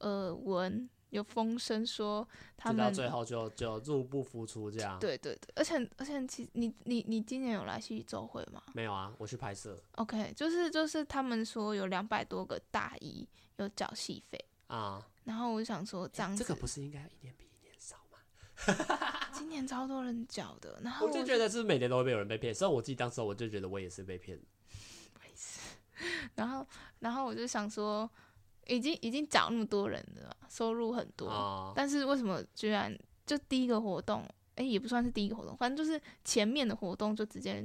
[0.00, 0.88] 耳闻。
[1.10, 4.98] 有风声说他们到最后就就入不敷出这样。
[4.98, 8.60] 对对对，而且而且其你你你今年有来戏剧周会吗？
[8.74, 9.80] 没有啊，我去拍摄。
[9.92, 18.18] OK，就是就是他们说有两百多个大一有缴戏费啊，然后我就想说这样子，这个不是应该一年比一年少吗？
[19.32, 24.40] 今年超多人缴的，然后我就觉得是每年都会有人被骗，所以我自己当时我就觉得我也是被骗。
[26.34, 26.66] 然后
[26.98, 28.10] 然后我就想说。
[28.68, 32.92] 已经已经缴那么多人了，收入很多，哦，但是为什么居然
[33.24, 34.22] 就第一个活动，
[34.56, 37.64] 哎，欸，也不算是第一个活动，反正就是前面的活动就直接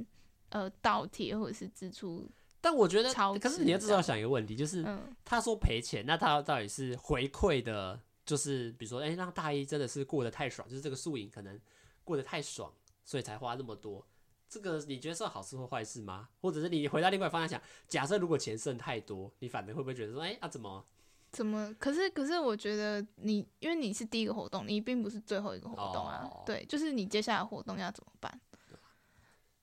[0.50, 2.30] 呃倒贴或者是支出。
[2.62, 11.60] 但我觉得，可是你要至少想一个问题，就是，嗯，他说赔钱，那他到底是回馈的，就是比如说，哎，欸，让大一真的是过得太爽，就是这个宿营可能
[12.04, 12.72] 过得太爽，
[13.04, 14.06] 所以才花那么多。
[14.48, 16.28] 这个你觉得算好事或坏事吗？
[16.40, 20.84] 或者是你回到另外一方向想，假设如果钱剩太多，你反而会不会觉得说，哎啊怎么
[21.32, 21.74] 怎么？
[21.80, 26.28] 可是可是我觉得你因为你是第一个活动，你并不是最后一个活动啊。
[26.30, 28.40] 哦、对，就是你接下来活动要怎么办？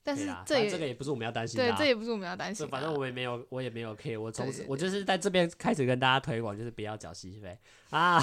[0.09, 2.69] 但是这也这个也不是我们要担心的、啊，对，这也不是我们要担心、啊。
[2.71, 4.19] 反正我也没有，我也没有 care。
[4.19, 7.57] 我从此我就是在这边开始跟大家推广，就是不要缴戏费
[7.91, 8.19] 啊，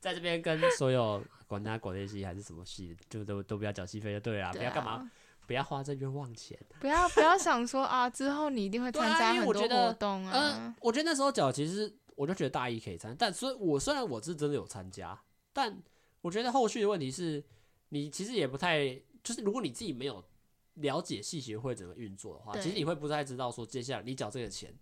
[0.00, 5.10] 在这边跟所有管他广电系还是什么系，就都都不要缴戏费就对了，对啊、不要干嘛。
[5.44, 10.30] 不要花这冤枉钱，不要不要想说啊，之后你一定会参加很多活动啊。
[10.32, 15.20] 嗯、呃，我觉得那时候缴，其实我就觉得大一可以参加，但所以，我虽然我是真的有参加，
[15.52, 15.76] 但
[16.20, 17.44] 我觉得后续的问题是，
[17.88, 20.24] 你其实也不太，就是如果你自己没有
[20.74, 24.74] 了解戏学会怎么运作的话，其实你会不太知道说接下来你缴这个钱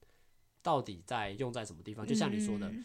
[0.63, 2.07] 到底在用在什么地方。
[2.07, 2.69] 就像你说的。
[2.69, 2.85] 嗯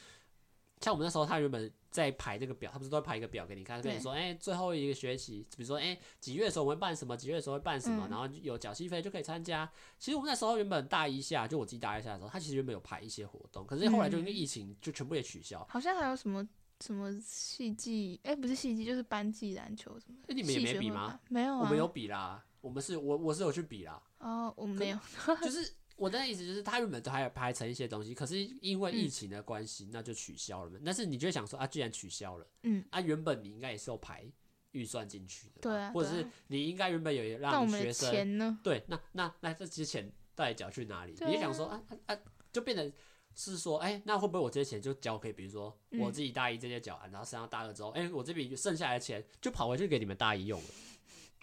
[0.81, 9.67] 像我们那时候，他原本在排这个表，他不是都会排一个表给你看，跟你说，哎、欸，最后一个学期，比如说，哎、欸，几月的时候我们会办什么，几月的时候会办什么，嗯、然后有缴戏费就可以参加。
[9.97, 15.61] 其实我们那时候原本大一下，就我自己大一下的时候，他其实原本有排一些活动，可是后来就因为疫情，就全部也取消。
[15.61, 16.45] 嗯、好像还有什么
[16.81, 20.25] 什么戏剧，哎、欸，不是戏剧，就是班级篮球什么的。
[20.27, 21.17] 那、欸、你们也没比吗？
[21.29, 24.01] 没有啊，我们有比啦，我们是我我是有去比啦。
[24.17, 24.97] 哦，我们没有，
[25.43, 25.73] 就是。
[25.97, 30.77] 我的意思就是，他原本都还有排成一些东西，可是因为疫情的关系，那就取消了嘛。
[30.83, 34.29] 但是你就会想说啊，既然取消了，嗯，啊，原本你应该也是有排
[34.71, 38.59] 预算进去的，对啊，或者是你应该原本有让学生，钱呢？
[38.61, 41.13] 对，那那那这些钱到底缴去哪里？
[41.13, 42.17] 你就想说啊啊，
[42.51, 42.91] 就变成
[43.33, 50.67] 是说，哎，那会不会我这些钱就交给，比如说我自己大一这些缴完，然后升到大二之后，哎，我这笔剩下来的钱就跑回去给你们大一用了，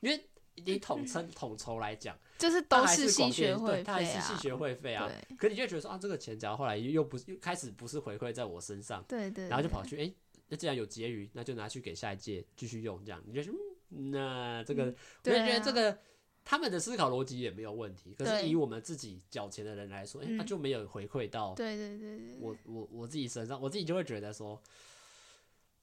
[0.03, 0.29] 因为。
[0.65, 5.11] 你统称统筹来讲， 就是都是戏学会费，他还是戏学会费啊。
[5.39, 10.13] 可你就觉得说啊，这个钱只要后来又不是又开始不是回馈在我身上，对对，然后就跑去哎，
[10.49, 13.55] 那既然有结余，那就拿去给下一届继续用，这样你就说，
[13.89, 15.97] 那这个我就觉得这个
[16.45, 18.15] 他们的思考逻辑也没有问题。
[18.19, 24.61] 可是以我们自己缴钱的人来说，哎，他就没有回馈到，对对对对，我我我自己身上，我自己就会觉得说，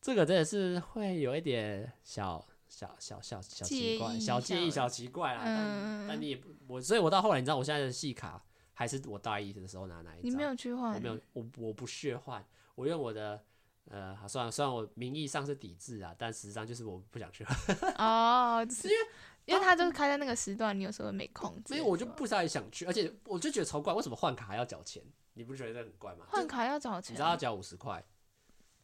[0.02, 2.46] 这个真的是会有一点小。
[2.70, 5.42] 小小小小奇怪，小介意，小奇怪啦。
[5.44, 8.42] 但但你也不我，所以我到后来，你知道我现在的戏卡
[8.74, 10.32] 还是我大一的时候拿哪一张？
[10.32, 10.94] 你没有去换？
[10.94, 12.46] 我没有，我我不屑换。
[12.76, 13.44] 我用我的
[13.90, 17.76] 呃，算了，虽然我名义上是抵制啊，但实际上就是我不想去换。
[17.98, 19.08] 哦，是因为
[19.46, 21.60] 因为他就是开在那个时段，你有时候没空。
[21.66, 25.04] 所以我就不太想去，而且我就觉得超怪，为什么换卡还要缴钱？
[25.34, 26.28] 你不觉得这很怪吗？
[26.30, 27.14] 换卡要缴钱？
[27.14, 28.02] 你知道要缴五十块？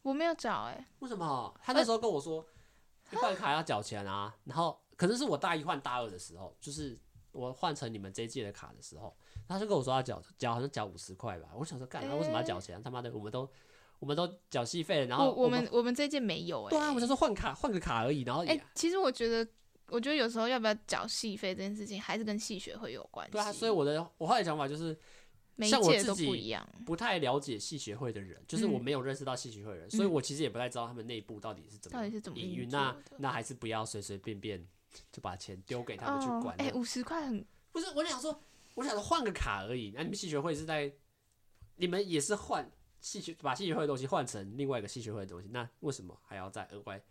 [0.02, 0.86] 我没有缴哎、欸。
[0.98, 1.54] 为什么？
[1.62, 2.44] 他那时候跟我说。
[3.12, 6.98] 换卡要缴钱啊，然后可能是我大一换大二的时候，就是
[7.32, 9.16] 我换成你们这一届的卡的时候，
[9.48, 11.48] 他就跟我说要缴缴，好像缴五十块吧。
[11.54, 12.82] 我想说，干，他为什么要缴钱？
[12.82, 13.48] 他妈的，我们都
[13.98, 16.70] 我们都缴戏费，然后我们我们这一届没有哎。
[16.70, 19.48] 对啊，我就说换卡换个卡而已，然后哎，其实我觉得
[19.88, 23.32] 我觉得有时候要不要缴戏费这件事情，还是跟戏学会有关系。
[23.32, 24.98] 对啊，所以我的我后来想法就是。
[25.62, 32.68] 像我自己不太了解戏学会的人，就是我没有认识到戏学会的人，所以我其实也不太知道他们内部到底是怎么营运。
[32.68, 34.66] 那那还是不要随随便便
[35.10, 36.54] 就把钱丢给他们去管。
[36.58, 37.86] 哎，五十块很不是？
[37.94, 38.38] 我想说，
[38.74, 39.92] 我想说换个卡而已。
[39.94, 40.92] 那你们戏学会是在，
[41.76, 47.02] 你们也是换戏学把戏学会的东西换成另外一个戏学会的东西，那为什么还要再额外？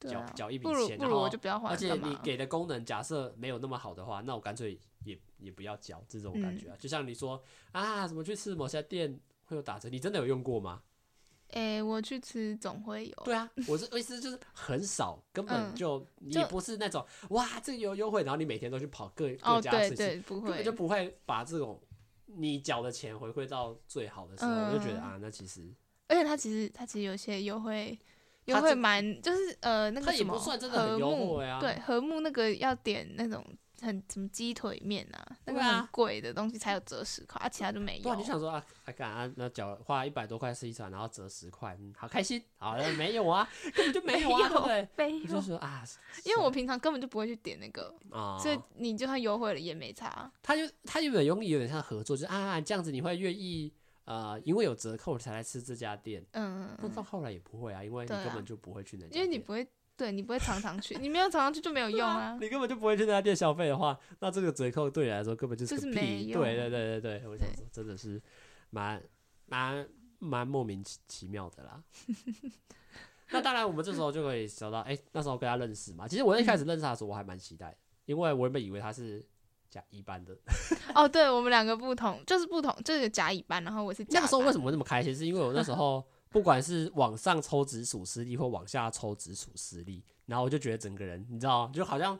[0.00, 1.28] 缴缴一笔钱，然后
[1.66, 6.76] 而且你给的功能假设没有那么好的话，那我干脆也也不要缴这种感觉啊。
[6.78, 10.82] 就像你说啊，怎么去吃某些店会有打折，你真的有用过吗？
[11.50, 13.14] 哎，我去吃总会有。
[13.24, 21.80] 对啊，我是意思就是很少，根本就你不是那种哇，这个有优惠，然后你每天都去跑各各家事情，根本就不会把这种
[22.26, 25.72] 你缴的钱回馈到最好的时候，我就觉得啊，那其实，
[26.08, 27.98] 而且它其实它其实有些优惠。
[28.46, 33.44] 优惠蛮就是呃那个什么和睦啊，对和睦那个要点那种
[33.82, 38.02] 很什么鸡腿面啊，那个很贵的东西才有折十块，啊其他就没有。
[38.04, 39.30] 对，你想说啊，还干啊？
[39.36, 42.42] 那缴花一百多块吃一餐，然后折十块，嗯，好开心。
[42.56, 45.26] 好了，没有啊，根本就没有啊，对不对？
[45.26, 45.84] 就是说啊，
[46.24, 47.94] 因为我平常根本就不会去点那个，
[48.40, 50.30] 所以你就算优惠了也没差。
[50.42, 53.72] 他就他有点容易有点像合作，就是啊这样子你会愿意。
[54.06, 59.66] 呃，因为有折扣才来吃这家店，嗯嗯，那到后来也不会啊，因为你根本就不会去那家店，因为你不会，
[59.96, 68.22] 对你不会常常去，你没有常常去就没有 用啊，啊，你根本就不会去那家店消费的话，那这个折扣对你来说根本就是个屁，对对对对对，我想说真的是
[68.70, 69.02] 蛮
[69.46, 69.84] 蛮
[70.20, 71.82] 蛮莫名其妙的啦。
[73.30, 79.26] 那当然，我们这时候就可以想到，哎、欸，那时候跟他认识嘛，其实我一开始认识他的时候，我还蛮期待的，因为我原本以为他是。
[79.70, 80.36] 甲乙班的
[80.94, 84.18] 哦，对，我们两个不同，就是不同，就是甲乙班，然后我是甲。
[84.18, 85.14] 那个时候为什么会那么开心？
[85.14, 92.18] 是因为我那时候 不管是往上抽直属实力，或往下抽直属实力，然后我就觉得整个人，你知道，就好像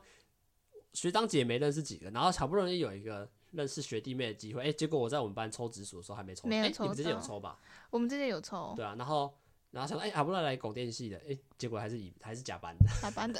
[0.92, 7.58] 学长姐没认识几个，然后好不容易有一个认识学弟妹的机会，哎，结果我在我们班抽直属的时候还没抽，没有抽，你们之前有抽吧？
[7.90, 9.32] 我们之前有抽，对啊，然后。
[9.76, 13.38] 然后想说，哎、欸，好不容易来广电系的，哎、欸，结果还是以还是假班的， 假班的，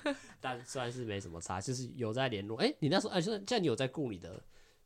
[0.40, 2.56] 但算是没什么差，就是有在联络。
[2.58, 4.42] 哎、欸，你那时候，哎、欸，现在你有在顾你的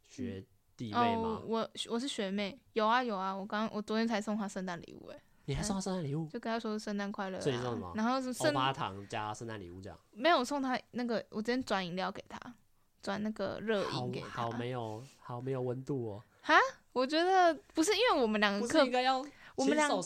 [0.08, 0.44] 学
[0.76, 1.40] 弟妹吗？
[1.40, 6.26] 哦、我我是学妹，有啊有啊，我刚我昨天才送她圣诞礼物，哎，你还送他圣诞礼物？
[6.26, 7.92] 就跟他说圣诞快乐、啊，所以送什么？
[7.94, 9.96] 然后是欧巴糖加圣诞礼物这样？
[10.10, 12.40] 没有送他那个，我今天转饮料给他，
[13.00, 16.24] 转那个热饮给他好，好没有好没有温度哦。
[16.42, 16.54] 哈，
[16.92, 19.24] 我觉得不是，因为我们两个课应该要。
[19.58, 19.96] 我们两个，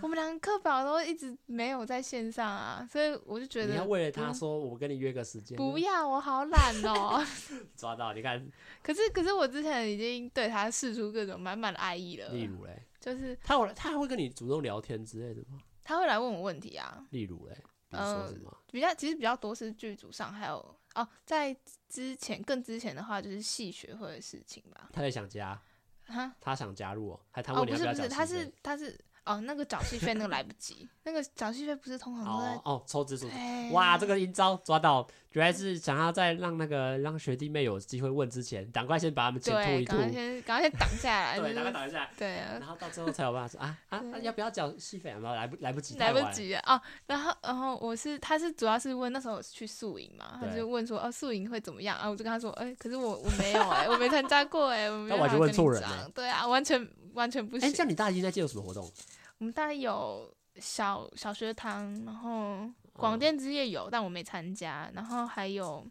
[0.00, 5.56] 我们两个课表都一直没有在线上啊，所以我就觉得你要为了他说，我跟你约个时间。
[5.58, 7.22] 不要，我好懒哦。
[7.76, 8.50] 抓到，你看。
[8.82, 12.30] 可是，可是我之前已经对他释出各种满满的爱意了。
[12.30, 15.58] 例如嘞，就是他会，他还会跟你主动聊天之类的吗？
[15.82, 17.06] 他会来问我问题啊。
[17.10, 17.54] 例如嘞，
[17.90, 18.48] 比如说什么？
[18.50, 20.56] 呃，比较其实比较多是剧组上，还有
[20.94, 21.54] 哦，在
[21.90, 24.88] 之前更之前的话，就是戏学会的事情吧。
[24.92, 25.60] 他在想家。
[26.06, 33.28] 哈，他想加入哦，还他问你要不是不是，他是他是哦，那个缴戏费那个来不及， 那个缴戏费不是通常都在哦，哦抽直属，
[33.72, 45.10] 哇，这个阴招抓到，原来是想要在让那个让学弟妹有机会问之前，赶快先把他们先吐一吐，赶快先赶快先挡下来，对，赶快挡下来，对啊，然后到最后才有办法说啊啊，要不要缴戏费？
[45.10, 52.08] 然后来不来不及，来不及啊，然后然后我是他是主要是问那时候我是去宿营嘛，他就问说哦宿营会怎么样啊？
[52.08, 56.88] 我就跟他说哎，可是我我没有哎，我没参加过哎，我没有 跟你讲，对啊，完全。
[57.14, 57.64] 完全不行。
[57.64, 58.90] 哎、欸，像你大一在届有什么活动？
[59.38, 64.90] 我们大一有小小学堂，然后广电之夜有，嗯、但我没参加。
[64.94, 65.86] 然后还有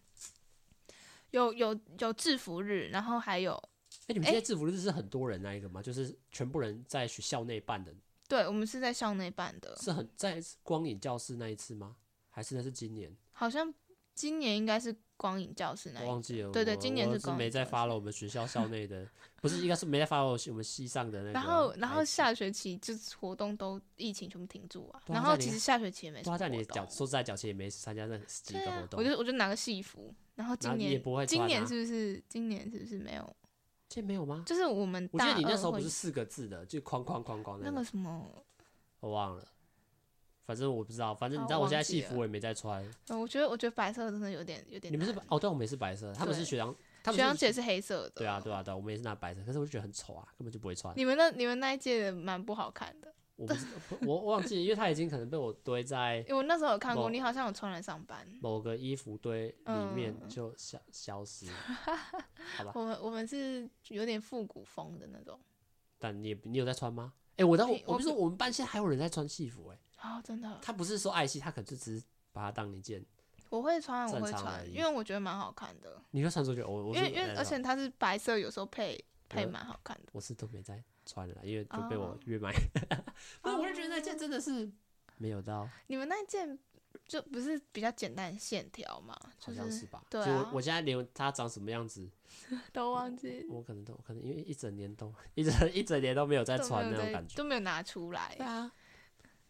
[1.31, 3.53] 有有有制服日，然后还有。
[3.53, 5.79] 哎、欸，你们现在制服日是很多人那一个吗？
[5.79, 7.93] 欸、就是全部人在学校内办的？
[8.27, 9.77] 对，我们是在校内办的。
[9.81, 11.95] 是很在光影教室那一次吗？
[12.29, 13.15] 还是那是今年？
[13.31, 13.73] 好像
[14.15, 14.95] 今年应该是。
[15.17, 16.51] 光影教室那一个，我忘记了。
[16.51, 17.31] 对对，今年是。
[17.31, 19.07] 没在 follow 我们学校校内的，
[19.41, 21.31] 不是应该是没在 follow 我们系上的那个。
[21.31, 25.01] 然后，然后下学期就是活动都疫情全部停住啊。
[25.07, 26.23] 然后其实下学期也没。
[26.23, 28.99] 说在你脚，说实在，脚前也没参加那几个活动。
[28.99, 31.01] 我就我就拿个戏服，然后今年。
[31.27, 32.23] 今年是不是？
[32.27, 33.35] 今年是不是没有？
[33.89, 34.43] 今年没有吗？
[34.45, 35.07] 就是我们。
[35.11, 38.43] 我记得你那时候不是四个字的，就框框框框那个什么，
[38.99, 39.47] 我忘了。
[40.45, 42.83] 反正我不知道，反正你知道我现在戏服我也没在穿。
[43.09, 44.91] 嗯，我觉得我觉得白色的真的有点有点。
[44.91, 45.39] 你们是哦？
[45.39, 46.75] 对，我们也是白色，他们是学长，
[47.05, 48.09] 学长姐是黑色的。
[48.15, 50.93] 对啊，对啊，对，我们也是拿白色，可是我就觉得很丑啊，根本就不会穿。
[50.97, 53.13] 你们那你们那一届的蛮不好看的。
[53.35, 53.47] 我
[54.05, 56.17] 我忘记，因为他已经可能被我堆在。
[56.19, 58.25] 因为我那时候有看过，你好像有穿来上班。
[58.41, 61.47] 某个衣服堆里面就消消失，
[62.57, 62.71] 好吧？
[62.75, 65.39] 我们我们是有点复古风的那种。
[65.97, 67.13] 但你你有在穿吗？
[67.37, 69.77] 哎，我当我不是说我们班现在还有人在穿戏服哎。
[70.03, 73.03] 啊，真的，他不是说爱惜，他可能就只是把它当一件。
[73.49, 76.01] 我会穿，我会穿，因为我觉得蛮好看的。
[76.11, 76.61] 你会穿出去？
[76.61, 80.11] 我我因为因为而且它是白色，有时候配配蛮好看的。
[80.11, 82.51] 我是都没在穿了，因为就被我约买。
[83.43, 84.69] 那我就觉得那件真的是
[85.17, 85.69] 没有到。
[85.87, 86.59] 你们那件
[87.07, 89.17] 就不是比较简单线条嘛？
[89.39, 90.03] 好像是吧？
[90.09, 90.49] 对啊。
[90.51, 92.09] 我我现在连它长什么样子
[92.73, 93.45] 都忘记。
[93.49, 98.33] 我可能都可能因为一整年都一整一整年都没有在穿那种感觉，都没有拿出来。
[98.35, 98.71] 对啊。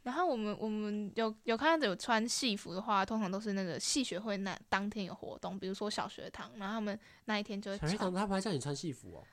[0.03, 7.77] 然后我们我们有有看到有穿戏服的话，通常都是那个戏学会那当天有活动，比如说小学堂，然后他们那一天就会。
[7.77, 9.23] 小学堂他们还叫你穿戏服哦？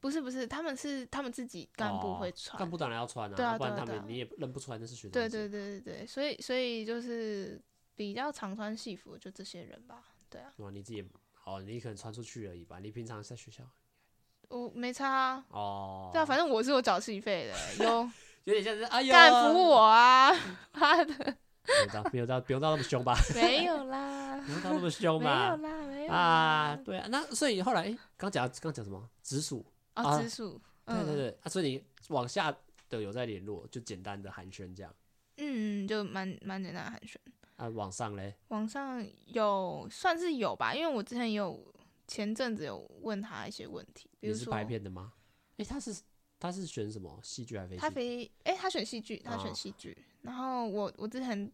[0.00, 5.10] 不是不是，他们是他们自己干部会穿，干部当然要穿啊，对啊，不然他们你也认不出来那是学生。
[5.12, 7.60] 对对对对对，所以所以就是
[7.94, 10.52] 比较常穿戏服就这些人吧，对啊。
[10.58, 11.08] 哇，你自己
[11.44, 13.64] 哦，你可能穿出去而已吧，你平常在学校。
[14.48, 15.46] 我没差啊。
[15.50, 16.10] 哦。
[16.12, 17.48] 对啊，反正我是有缴戏费
[17.78, 18.10] 的，有。
[18.46, 20.32] 有点像是哎呦，干服我啊！
[20.72, 21.36] 妈的。
[21.66, 23.12] 没有到，没有到，不用到那么凶吧？
[23.34, 25.56] 没有啦， 不用到那么凶吧？
[25.56, 29.10] 没有啦，没有啊，对啊，那所以后来，哎，刚讲刚讲什么？
[29.20, 32.56] 直属啊，紫薯，对对对啊，所以你往下
[32.88, 34.94] 的有在联络，就简单的寒暄这样。
[35.38, 37.16] 嗯，就蛮蛮简单的寒暄。
[37.56, 38.36] 啊，往上嘞？
[38.48, 41.60] 网上有算是有吧，因为我之前有
[42.06, 45.14] 前阵子有问他一些问题，比如说你是拍片的吗？
[45.56, 45.92] 哎，他是
[46.38, 47.18] 他是选什么？
[47.22, 47.76] 戏剧还是？
[47.76, 49.96] 他非哎，他选戏剧，他选戏剧。
[50.22, 51.50] 然后我我之前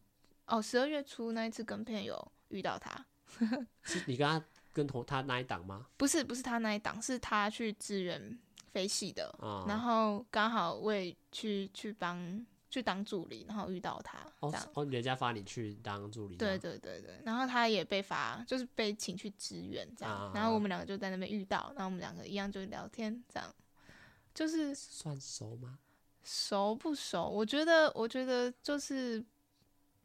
[0.46, 3.06] 哦十二月初那一次跟片有遇到他，
[3.82, 5.86] 是你跟他跟同他那一档吗？
[5.96, 8.38] 不是不是他那一档，是他去支援
[8.72, 14.68] 飞戏的，哦、然后刚好我也去去帮去当助理，然后遇到他，这样。
[14.74, 23.54] 哦，人家发你去当助理，对对对对，然后他也被发，就是被请去支援这样，啊、然后我们两个就在那边遇到，然后我们两个一样就聊天，这样
[24.34, 25.78] 就是算熟吗？
[26.22, 27.28] 熟不熟？
[27.28, 29.22] 我觉得，我觉得就是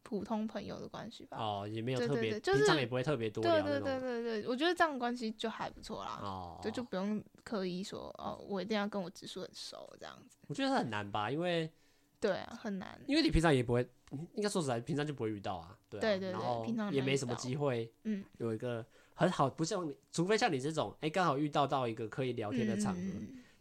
[0.04, 1.38] 普通朋友的关系吧。
[1.38, 3.62] 哦，也没有特别，就是平常也不会特别多聊。
[3.62, 6.20] 对对对对对，我觉得这样的关系就还不错啦。
[6.24, 10.38] 哦，就就不用刻意说哦，我一定要跟我直属很熟这样子。
[10.48, 11.72] 我觉得很难吧，因为
[12.20, 13.00] 对啊，很难。
[13.06, 13.88] 因为你平常也不会，
[14.34, 15.78] 应该说实在，平常就不会遇到啊。
[15.90, 17.92] 对对对，然后平常也没什么机会。
[18.04, 23.02] 嗯，有一个很好，不像你，除非像你这种，哎，刚好遇到到一个可以聊天的场合，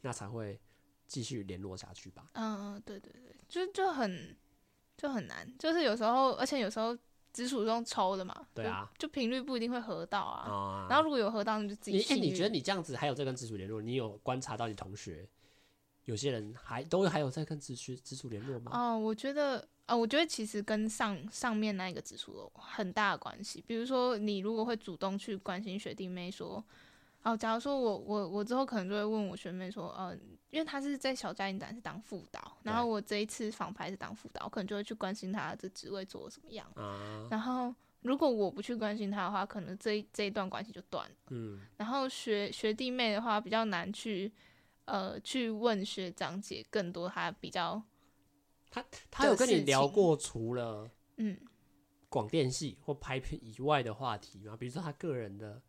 [0.07, 0.59] 那才会。
[1.09, 2.28] 继续联络下去吧。
[2.32, 4.36] 嗯嗯，对对对，就就很
[4.96, 6.98] 就很难，就是有时候，而且有时候
[7.32, 8.34] 直属中抽的嘛。
[8.52, 8.90] 对啊。
[8.98, 10.50] 就频率不一定会合到啊。
[10.50, 12.02] 啊然后如果有合到，你就自己。
[12.12, 13.80] 哎，你觉得你这样子还有在跟直属联络？
[13.80, 15.28] 你有观察到你同学
[16.07, 18.72] 有些人还都还有在跟直属直属联络吗？
[18.74, 23.62] 哦，我觉得啊、哦，我觉得其实跟上上面那一个直属有很大的关系。
[23.64, 26.64] 比如说，你如果会主动去关心学弟妹说。
[27.26, 30.16] 哦，假如说我我我之后可能就会问我学妹说，呃，
[30.50, 36.64] 因为她是在小嘉影展是当副导，然后我这一次访拍是当副导，我可能就会去关心她这职位做的怎么样。
[36.76, 41.16] 啊、然后如果我不去关心她的话，可能这一这一段关系就断了。
[41.30, 41.60] 嗯。
[41.76, 44.32] 然后学学弟妹的话比较难去，
[44.84, 47.82] 呃，去问学长姐更多他比较。
[48.70, 51.36] 他他有跟你聊过除了嗯
[52.08, 54.56] 广电系或拍片以外的话题吗？
[54.56, 55.60] 比如说他个人的。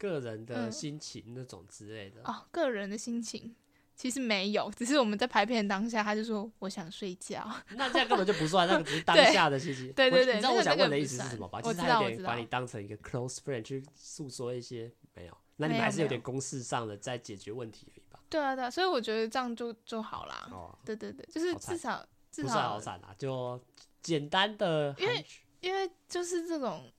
[0.00, 3.54] 个人的心情那种之类的、嗯、哦，个人的心情
[3.94, 7.46] 其实没有，只是我们在拍片当下，他就说我想睡觉。
[7.72, 9.92] 那这样根本就不算，那个只是当 下的心情。
[9.92, 11.60] 对对对，你知道我想问的意思是什么吧？
[11.62, 12.30] 我知道，我知道。
[12.30, 18.18] 把你当成一个 close friend 去诉说一些没有，那你们还是有点公式上的在解决问题而已吧？
[18.30, 20.48] 对啊对啊，所以我觉得这样就就好啦。
[20.50, 23.62] 哦，对对对，就是至少至少不算好惨啊，就
[24.00, 25.26] 简单的，因为
[25.60, 26.90] 因为就是这种。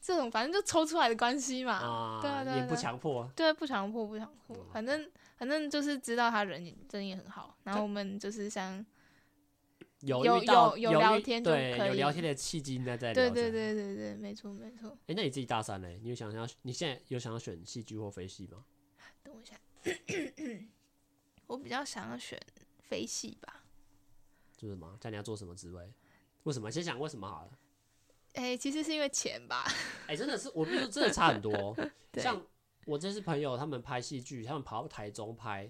[0.00, 8.84] 这种反正就抽出来的关系嘛，对啊，对啊，也不强迫，对，不强迫，不强迫，反正反正就是知道他人真也很好，然后我们就是像
[10.00, 14.96] 有有有有聊天，对，有聊天的契机，应该在聊，对对对对对，没错没错。
[15.08, 15.98] 哎，那你自己大三嘞？
[16.02, 16.46] 你有想要？
[16.62, 18.64] 你现在有想要选戏剧或非戏吗？
[19.22, 19.56] 等我一下，
[21.48, 22.40] 我比较想要选
[22.78, 23.64] 非戏吧。
[24.56, 24.96] 就是什么？
[25.00, 25.92] 在你要做什么职位？
[26.44, 26.70] 为什么？
[26.70, 27.50] 先想为什么好了。
[28.38, 29.64] 哎、欸，其实是因为钱吧。
[30.06, 31.76] 哎、欸，真的是，我觉得真的差很多。
[32.12, 32.40] 对像
[32.86, 35.68] 我这次朋友，他们拍戏剧，他们跑到台中拍，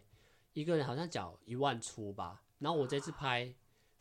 [0.52, 2.42] 一个人好像缴一万出吧。
[2.58, 3.50] 然后我这次拍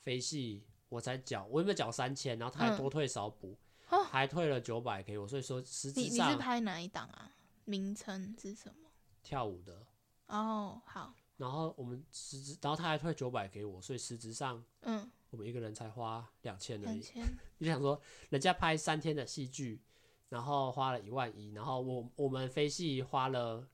[0.02, 2.38] 飞戏，我才缴，我有没有缴三千？
[2.38, 3.58] 然后他还多退少补，
[3.90, 5.26] 嗯、还退了九百给我。
[5.26, 7.32] 所以说实际上，你你是拍哪一档啊？
[7.64, 8.90] 名称是什么？
[9.24, 9.88] 跳舞的。
[10.26, 11.14] 哦，好。
[11.38, 15.10] 然后我们实质，然后他还退九百给我，所以实质上，嗯。
[15.30, 17.04] 我们一个人才花两千而已，
[17.60, 19.82] 你想说，人家拍三天的戏剧，
[20.30, 23.68] 然后花了一万一，然后我我们飞戏花了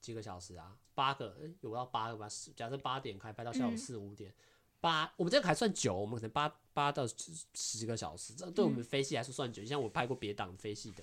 [0.00, 0.76] 几个小时啊？
[0.94, 2.28] 八个，有到八个吧？
[2.54, 4.34] 假设八点开拍到下午四五点，
[4.80, 7.06] 八、嗯，我们这个还算久，我们可能八八到
[7.54, 9.62] 十个小时，这对我们飞戏来说算久。
[9.62, 11.02] 嗯、像我拍过别档飞戏的，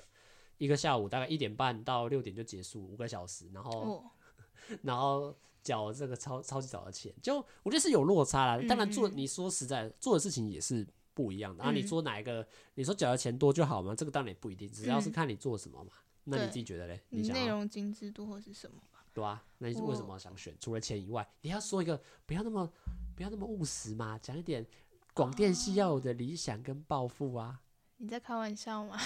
[0.59, 4.11] 一个下午大概一点半到六点就结束，五个小时，然后，哦、
[4.83, 5.35] 然后。
[5.67, 8.63] 缴这个超超级早的钱，就我觉得是有落差啦。
[8.69, 11.61] 当然做你说实在做的事情也是不一样的。
[11.61, 13.93] 然后你说哪一个，你说缴的钱多就好吗？
[13.93, 15.91] 这个当然也不一定，只要是看你做什么嘛。
[16.23, 17.03] 那你自己觉得嘞？
[17.09, 19.03] 你内容精致度或是什么吧？
[19.13, 20.55] 对啊，那你为什么想选？
[20.57, 22.71] 除了钱以外，你要说一个不要那么
[23.13, 24.65] 不要那么务实嘛，讲一点
[25.13, 27.59] 广电系要有的理想跟抱负啊。
[27.97, 28.97] 你在开玩笑吗？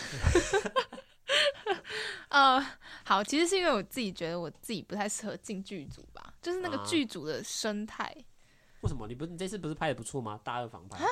[2.30, 2.60] 呃，
[3.04, 6.31] 好，其实是因为我自己觉得我自己不太适合进剧组吧。
[6.42, 8.04] 就是那个剧组的生态。
[8.06, 10.40] 啊、为什么你不你这次不是拍的不错吗？
[10.44, 11.06] 大二房拍，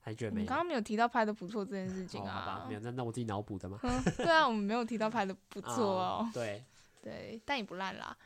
[0.00, 0.42] 还觉得没？
[0.42, 2.40] 你刚刚没有提到拍的不错这件事情啊？
[2.40, 3.78] 好吧，没有，那那我自己脑补的吗？
[4.16, 6.20] 对啊，我们没有提到拍的不错哦。
[6.26, 6.64] 嗯、对
[7.02, 8.16] 对，但也不烂啦。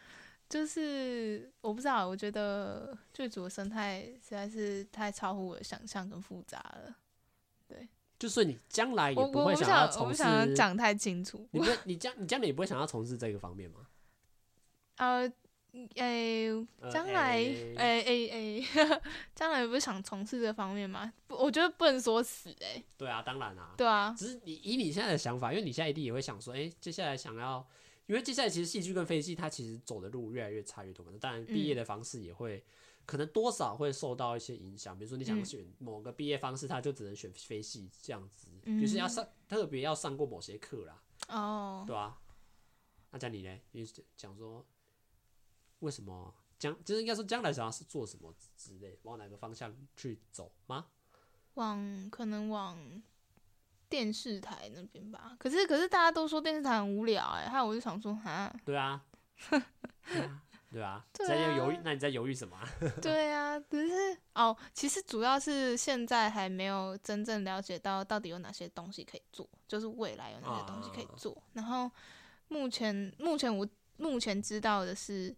[0.49, 6.93] 就是我不知道，我觉得剧组的生态实在是太超乎我的想象跟复杂了。
[7.69, 7.89] 对，
[8.19, 10.25] 就是你将来也不会想要从事，
[10.57, 11.47] 讲太清楚。
[11.53, 13.87] 你不，你将你将来也不会想要从事这个方面吗？
[14.99, 15.33] 呃，
[15.95, 16.49] 诶，
[16.91, 19.01] 将来，诶诶诶，
[19.35, 21.13] 将来不是想从事这方面吗？
[21.27, 22.85] 不我觉得不能说死诶、欸。
[22.97, 23.75] 对啊，当然啊。
[23.77, 24.15] 对啊。
[24.17, 27.67] 只是你以你现在的想法，因为你现在一定也会想说，诶、欸，接下来想要。
[28.07, 31.13] 因为接下来其实戏剧跟飞戏，它其实走的路越来越差越多嘛。
[31.21, 32.63] 当然，毕业的方式也会、嗯、
[33.07, 34.99] 可能多少会受到一些影响。
[34.99, 41.01] 比如说，你想选某个毕业方式，它就只能选飞戏这样子，嗯、就是要上特别要上过某些课啦。
[41.29, 42.19] 哦，对啊。
[43.13, 43.57] 那讲你呢？
[43.71, 44.67] 你讲说
[45.81, 50.87] 为什么将就是应该说将来想要是做什么之类，往哪个方向去走吗？
[51.55, 53.03] 往可能往。
[53.91, 59.05] 电视台那边吧，可是可是大家都说电视台很无聊哎、欸，还有我就想说哈，对啊，
[59.51, 62.57] 对啊，对啊， 在犹豫，那你在犹豫什么？
[63.03, 71.35] 对啊，只是哦，其实主要是现在还没有真正了解到到底有哪些东西可以做，就是未来有哪些东西可以做。
[71.35, 71.91] 啊、然后
[72.47, 75.35] 目前目前我目前知道的是，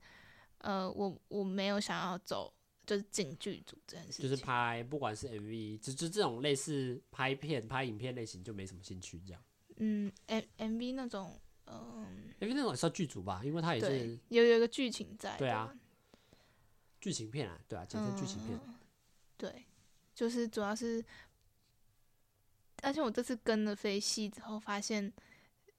[0.62, 2.52] 呃，我我没有想要走。
[2.84, 9.40] 就是进剧组这件事情，就是拍，不管是 MV，就就这种类似拍片、拍影片类型，就没什么兴趣这样。
[9.76, 12.04] 嗯，M M V 那种，嗯
[12.40, 15.36] ，MV 那种也是剧组吧，因为它也是有有一个剧情在。
[15.38, 15.72] 对啊，
[17.00, 18.58] 剧情片啊，对啊，简称剧情片。
[18.66, 18.74] 嗯。
[19.36, 19.64] 对，
[20.12, 21.02] 就是主要是，
[22.82, 25.10] 而且我这次跟了飞戏之后，发现。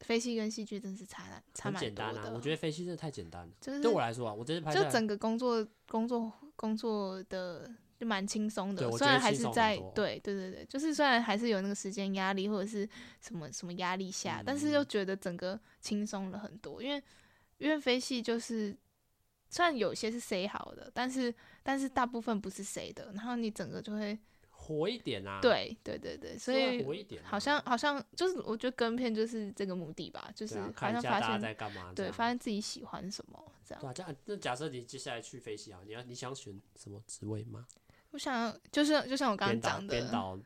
[0.03, 1.23] 飞戏跟戏剧真是差
[1.53, 1.79] 差蛮多的。
[1.79, 3.53] 很简单啊，我觉得飞戏真的太简单了。
[3.59, 12.87] 就是对我来说啊，我这次拍就整个工作工作工作的就蛮轻松的，虽然还是在对对对对，就是虽然还是有那个时间压力或者是
[13.21, 16.83] 什么什么压力下，嗯、但是又觉得整个轻松了很多。
[16.83, 17.01] 因为
[17.57, 18.75] 因为飞戏就是
[19.49, 21.33] 虽然有些是谁好的，但是
[21.63, 24.19] 但是大部分不是谁的，然后你整个就会。
[24.63, 25.39] 活一点啊！
[25.41, 26.85] 对对对对，所以
[27.21, 33.81] 好像好像就是我觉得跟片就是这个目的吧，就是好像发现在干嘛，对，发现自己喜欢什么这样。
[33.81, 37.67] 对啊，这样那假设你接下来去飞行啊，你要你想选什么职位吗？
[38.11, 40.39] 我想就是就像我刚刚讲的，编导、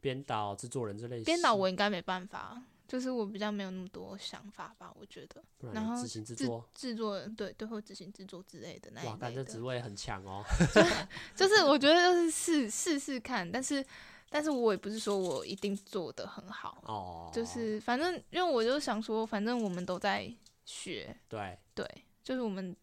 [0.00, 1.22] 编导、制作人之类。
[1.24, 2.62] 编导我应该没办法。
[2.90, 5.40] 就是我比较没有那么多想法吧，我觉得。
[5.72, 9.12] 然后执行制作，制作对对，或执行制作之类的那一类的。
[9.12, 10.42] 哇，感觉职位很强哦。
[11.36, 13.86] 就是我觉得就是试试试看，但是
[14.28, 17.30] 但是我也不是说我一定做得很好哦。
[17.32, 20.28] 就是反正因为我就想说，反正我们都在
[20.64, 21.16] 学。
[21.28, 21.86] 对对，
[22.24, 22.74] 就是我们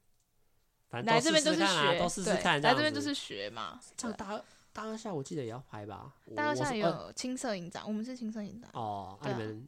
[0.92, 3.78] 来这边就是学，都试试看，来这边就是学嘛。
[3.98, 4.42] 这个大
[4.72, 6.14] 大二下我记得也要拍吧？
[6.34, 9.20] 大二下有青色影展，我们是青色影展哦。
[9.22, 9.68] 你们。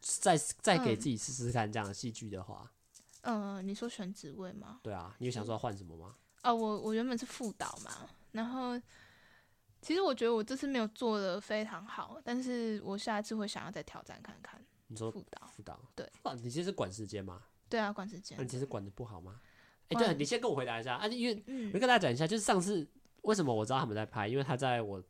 [0.00, 2.70] 再再给自己试试看这样的戏剧的话，
[3.22, 4.80] 嗯、呃，你说选职位吗？
[4.82, 6.14] 对啊，你有想说要换什么吗？
[6.42, 8.80] 哦、呃，我我原本是副导嘛，然后
[9.82, 14.64] 其实我觉得我这次没有做的非常好，但是我下一次会想要再挑战看看。
[14.86, 17.42] 你说副导，副导，对，你其实是管时间吗？
[17.68, 18.38] 对啊，管时间。
[18.38, 19.40] 那你其实管的不好吗？
[19.88, 22.88] 哎，欸、对，你先跟我回答一下啊，因为我跟大家讲一下，就是上次
[23.22, 25.02] 为什么我知道他们在拍，因为他在我。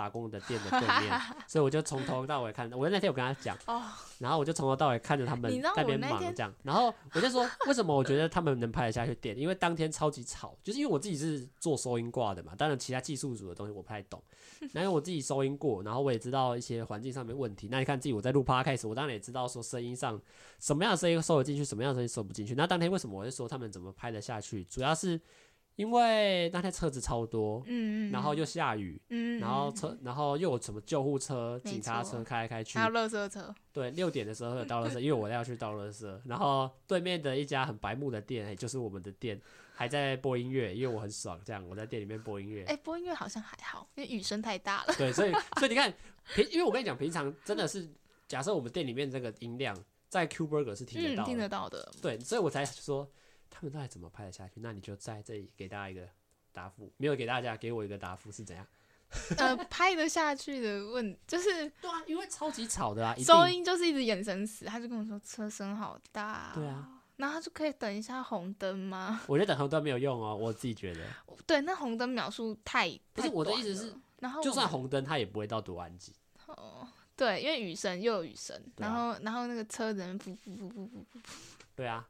[0.00, 2.72] 打工的店的对面， 所以我就从头到尾看。
[2.72, 3.82] 我那天我跟他讲，哦、
[4.18, 6.50] 然后我就从头到尾看着他们那边忙这样。
[6.62, 9.38] 然后我就说，为什么我觉得他们能拍得下去店？
[9.38, 12.54] 因为当天超级吵，就是因为我自己是做收音挂的嘛。
[12.56, 14.22] 当然，其他技术组的东西我不太懂。
[14.72, 17.68] 然后我自己收音过，然后我也知道一些环境上面问题。
[17.70, 20.18] 那你看自己我在录 Podcast，我当然也知道说声音上
[20.58, 22.54] 什么样的声音收得进去，什么样的声音收不进去。
[22.54, 24.64] 那当天为什么我就说他们怎么拍得下去？
[24.64, 25.20] 主要是。
[25.80, 33.54] 因为那天车子超多，嗯，然后又下雨，嗯，然后车，然后又有什么救护车、警察车开来开去，还有垃圾车。
[33.72, 36.20] 对，六点的时候有倒垃圾， 因为我要去倒垃圾。
[36.26, 39.40] 然后对面的一家很白目的店，也就是我们的店，
[39.72, 42.62] 还在播音乐，因为我很爽，这样我在店里面播音乐。
[42.64, 44.92] 哎，播音乐好像还好，因为雨声太大了。
[44.98, 45.90] 对，所以 所以你看
[46.34, 47.88] 平，因为我跟你讲，平常真的是
[48.28, 49.74] 假设我们店里面这个音量
[50.10, 51.90] 在 Q Burger 是听得到，听得到的。
[52.02, 53.10] 对，所以我才说
[53.50, 54.60] 他们到底怎么拍得下去？
[54.60, 56.08] 那你就在这里给大家一个。
[56.52, 58.66] 答复没有给大家，给我一个答复是怎样？
[59.38, 69.20] 呃， 拍得下去的问就是对啊，因为超级吵的啊，收音就是一直眼神死，他就跟我说车声好大，对啊，然后他就可以等一下红灯吗？
[69.28, 71.06] 我觉得等红灯没有用哦，我自己觉得，
[71.46, 76.12] 对，那红灯秒数太不是我的意思是，然后就算红灯，他也不会到多安静。
[76.46, 76.84] 哦，
[77.14, 81.20] 对，因为雨声又有雨声，然后然后那个车人噗噗噗噗噗噗，
[81.76, 82.04] 对啊，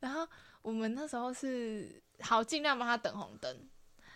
[0.00, 0.26] 然后
[0.68, 2.02] 我们那时候是。
[2.20, 3.70] 好尽量帮他等红灯，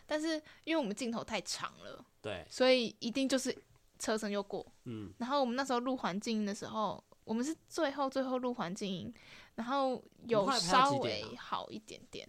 [0.07, 0.34] 但是
[0.64, 3.57] 因为我们镜头太长了，对，所以一定就是
[3.96, 4.66] 车身就过。
[4.86, 9.14] 嗯，然后我们那时候录环境音的时候，我们是最后最后录环境音，
[9.55, 12.28] 然后有稍微好一点点。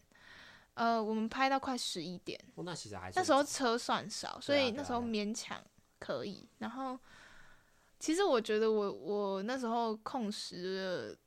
[0.76, 5.60] 呃，我们拍到快十一点，哦，那其实还那时候车算少，所以那时候勉强
[5.98, 6.48] 可以。
[6.60, 7.00] 然后，
[8.00, 11.18] 其实我觉得我我那时候空时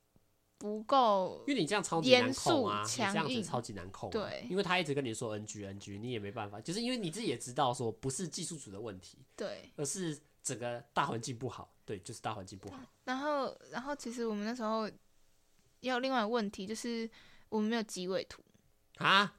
[0.58, 12.78] 不够，因为你这样超级难控啊，你这样子超级难控，对，因为他一直跟你说 NG NG，你也没办法，就是因为你自己也知道说不是技术组的问题，对，而是整个大环境不好，对，就是大环境不好。
[13.04, 14.88] 然后，然后其实我们那时候
[15.80, 17.08] 也有另外一个问题，就是
[17.48, 18.42] 我们没有机位图。
[18.96, 19.36] 啊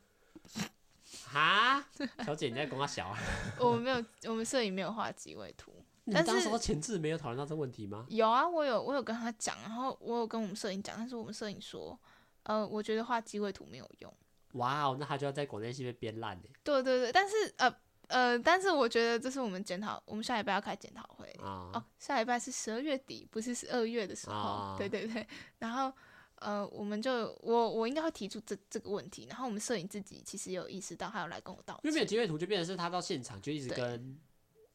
[1.33, 1.89] 啊！
[2.23, 3.15] 小姐，你在跟我小？
[3.59, 5.73] 我们没有，我们摄影没有画机位图。
[6.07, 8.05] 你当时前置没有讨论到这问题吗？
[8.09, 11.99] 有啊，我有，我有跟他讲，然后我有跟我们摄影讲，但是我们摄影说，
[12.43, 14.13] 呃，我觉得画机位图没有用。
[14.53, 16.49] 哇哦，那他就要在广电系被编烂嘞。
[16.63, 17.75] 对对对，但是呃
[18.07, 21.69] 呃，但是我觉得这是我们检讨，我们下礼拜要开检讨会啊。
[21.73, 24.35] 哦，下礼拜是十二月底，不是十二月的时候。
[24.35, 25.27] 啊、对对对，
[25.59, 25.91] 然后。
[26.39, 31.81] 呃，我们就我我应该会提出这这个问题，然后我们摄影自己其实有意识到，他有来跟我道歉。
[31.85, 34.15] 因为没有机位图，就变成是他到现场就一直跟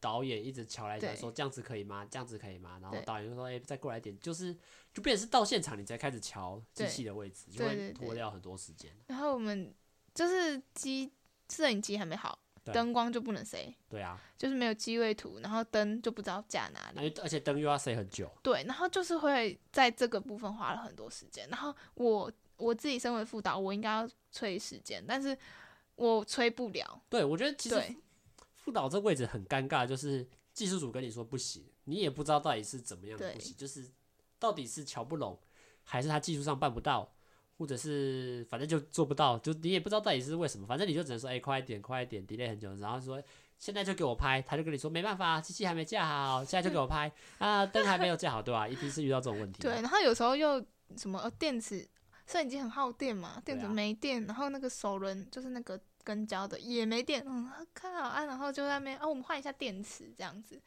[0.02, 2.04] 导演一直瞧来瞧说这样子可以吗？
[2.10, 2.78] 这样子可以吗？
[2.82, 4.52] 然后导演就说哎、欸，再过来一点，就是
[4.92, 8.90] 就变成是到现场你才开始瞧机器的位置，就会拖掉很多时间。
[9.06, 9.72] 然后我们
[10.12, 11.12] 就是机
[11.48, 12.38] 摄影机还没好。
[12.64, 21.44] 灯光就不能塞，对啊，就是没有机位图，然后灯就不知道架哪里，而且灯又要塞很久，对，然后就是会在这个部分花了很多时间。
[21.48, 25.36] 然后我我自己身为副导，我应该要催时间，但是
[25.96, 27.02] 我催不了。
[27.08, 27.96] 对，我觉得其实
[28.62, 33.90] 副导这位置很尴尬，就是技术组跟你说不行，你也不知道到底是怎么样的不行，就是
[34.38, 35.38] 到底是瞧不拢，
[35.84, 37.12] 还是他技术上办不到。
[37.58, 43.22] 或者是反正就做不到，就你也不知道到底是为什么，反正你就只能说哎、欸、快一点快一点，delay 很久，然后说
[43.56, 48.68] 现在就给我拍，他就跟你说没办法，机器还没架好，现在就给我拍啊，灯还没有架好，对吧、啊？
[48.68, 49.62] 一定是遇到这种问题。
[49.62, 50.58] 对，然后有时候又
[50.96, 51.86] 什么电池，
[52.26, 60.60] 摄影机很耗电嘛，电池没电，然后那个手轮就是那个跟焦的也没电，嗯，看好啊，然后就在那边啊，我们换一下电池这样子。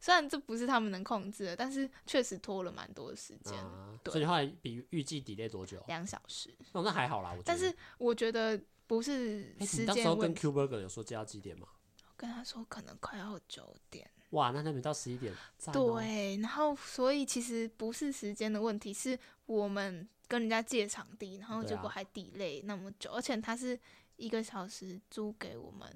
[0.00, 3.56] 虽然这不是他们能控制的，但是确实拖了蛮多的时间。
[3.56, 5.80] 啊、所以你后来比预计 delay 多久？
[5.86, 6.52] 两小时。
[6.72, 7.44] 哦，那还好啦，我觉得。
[7.46, 9.94] 但是我觉得不是时间。
[9.94, 11.68] 欸、时候跟 Q Burger 有说接到几点吗？
[12.08, 14.10] 我跟他说可能快要九点。
[14.30, 15.32] 哇，那那边到十一点。
[15.72, 19.16] 对，然后所以其实不是时间的问题，是
[19.46, 23.78] 我们跟人家借场地，然后结果还 delay 那么久，啊、而且他是
[24.16, 25.88] 一个小时租给我们。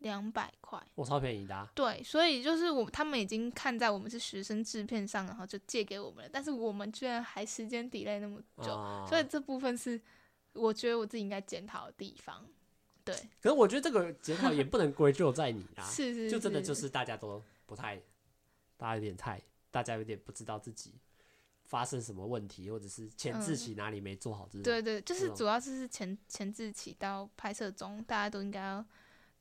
[0.00, 1.70] 两百块，我超便宜的、啊。
[1.74, 6.30] 对，所以就是我他们已经看在我们是学生制片上，然后就借给我们了。
[6.32, 10.00] 但是我们居然还时间 delay 那么久，啊、所以这部分是
[10.54, 12.42] 我觉得我自己应该检讨的地方。
[13.04, 18.00] 对，可是我觉得这个检讨也不能归咎在你啊， 是，是是，就真的就是大家都不太，
[18.78, 19.38] 大家有点太，
[19.70, 20.94] 大家有点不知道自己
[21.70, 24.62] 发生什么问题，或者是前置期哪里没做好、嗯。
[24.62, 28.84] 对，对对，就是主要是前前置期到拍摄中，大家都应该要。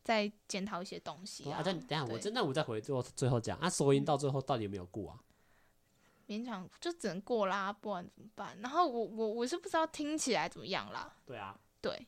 [0.01, 1.59] 再检讨一些东西啊！
[1.59, 5.19] 啊等一下，我真的我再回最后最后讲啊，收音到最后到底有没有过啊？
[6.25, 8.57] 勉强就只能过啦，不然怎么办？
[8.61, 11.15] 然后我我我是不知道听起来怎么样啦。
[11.25, 12.07] 对啊，对，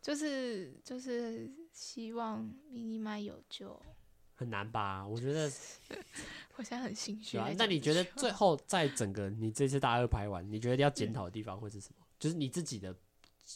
[0.00, 2.42] 就是就是希望
[2.72, 3.80] mini mic 有救。
[4.36, 5.04] 很难吧？
[5.04, 5.50] 我觉得
[6.54, 7.36] 我现在很心虚。
[7.36, 12.06] 啊，那你觉得最后在整个你这次大二拍完，你觉得要检讨的地方会是什么？
[12.06, 12.94] 嗯、就是你自己的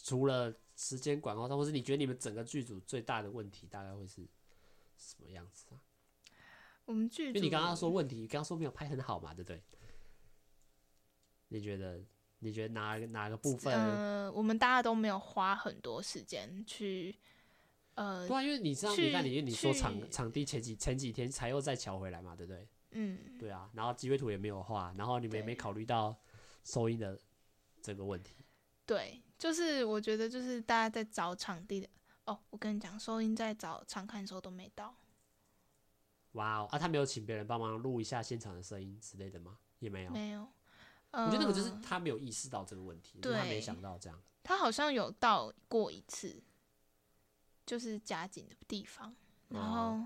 [0.03, 0.53] 除了。
[0.73, 4.25] 时间管控上，或是你觉得你们整个剧组最大的问题大概会是
[4.97, 5.77] 什么样子啊？
[6.85, 9.61] 我们剧组，为你刚刚说问题，你刚刚说没有拍很好嘛，对不对？
[11.49, 12.01] 你觉得？
[12.39, 13.71] 你觉得哪哪个部分？
[13.71, 17.15] 呃，我们大家都没有花很多时间去，
[18.01, 22.67] 呃，对啊，因为你知道，你看，你你说场场地前几前几天才又再调回来嘛，对不对？
[22.91, 26.15] 嗯，对啊，然后机位图也没有画，然后你们也没考虑到
[26.63, 27.19] 收音的
[27.81, 28.43] 这个问题，
[28.85, 29.21] 对。
[29.37, 31.89] 就是我觉得，就是大家在找场地的
[32.25, 32.39] 哦。
[32.51, 34.95] 我跟你讲，收音在找场看的时候都没到。
[36.33, 36.67] 哇哦！
[36.71, 39.57] 啊，他没有请别人帮忙录一下现场的声音之类的吗？
[39.79, 40.11] 也没有。
[40.11, 40.47] 没有。
[41.09, 44.21] 我觉得那个就是他没有意识到这个问题，对，他没想到这样。
[44.43, 46.39] 他好像有到过一次，
[47.71, 49.15] 就是夹紧的地方。
[49.47, 50.05] 然后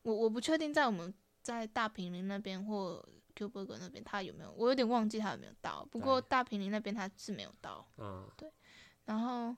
[0.00, 3.06] 我我不确定在我们在大坪林那边或。
[3.38, 4.50] Q Burger 那边他有没有？
[4.52, 5.86] 我有点忘记他有没有到。
[5.90, 7.86] 不过大坪林那边他是没有到。
[7.98, 8.50] 嗯，对。
[9.04, 9.54] 然后，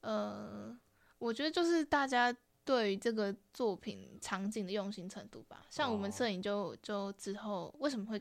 [0.00, 0.74] 呃，
[1.18, 2.34] 我觉得就是大家
[2.64, 5.66] 对于这个作品场景的用心程度吧。
[5.68, 8.18] 像我们摄影就就之后为什么会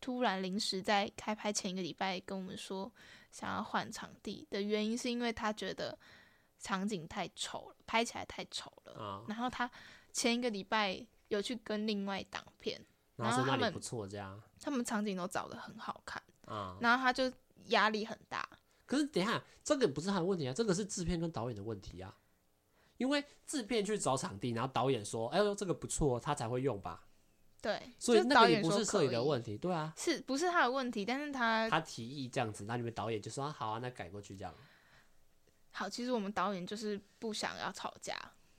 [0.00, 2.92] 突然临时在开拍前一个礼拜跟我们说
[3.30, 5.96] 想要换场地的原因，是因为他觉得
[6.60, 8.94] 场景太丑了，拍起来太丑了。
[8.98, 9.68] 嗯、然后他
[10.12, 12.80] 前一个礼拜有去跟另外一档片，
[13.16, 16.22] 然后他们不错，这样他们场景都找的很好看。
[16.46, 17.32] 嗯、然后他就
[17.66, 18.48] 压力很大。
[18.86, 22.14] 可是等一下，这个不是他的问题啊，这个是制片跟导演的问题啊。
[22.96, 27.06] 因为制片去找场地，然后导演说：“哎呦，这个不错，他才会用吧。”
[27.62, 31.04] 对，所以那个也不是摄影的问题，对啊，是不是他的问题？
[31.04, 34.54] 但是他他提议这样子，那你们导演就说：“好啊，那改过去这样。”
[35.72, 38.14] 好，其实我们导演就是不想要吵架，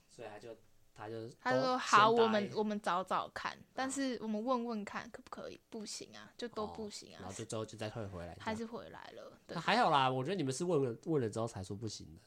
[0.08, 0.56] 所以他就
[0.94, 5.60] 他就他就说：“好，我们我们找找看，但是我们问问看可不可以？
[5.70, 9.38] 不行啊，就都不行啊。”然后就最后就再退回来，还是回来了。
[9.46, 12.20] 对，还好啦，我觉得你们是问了问了之后才说不行的。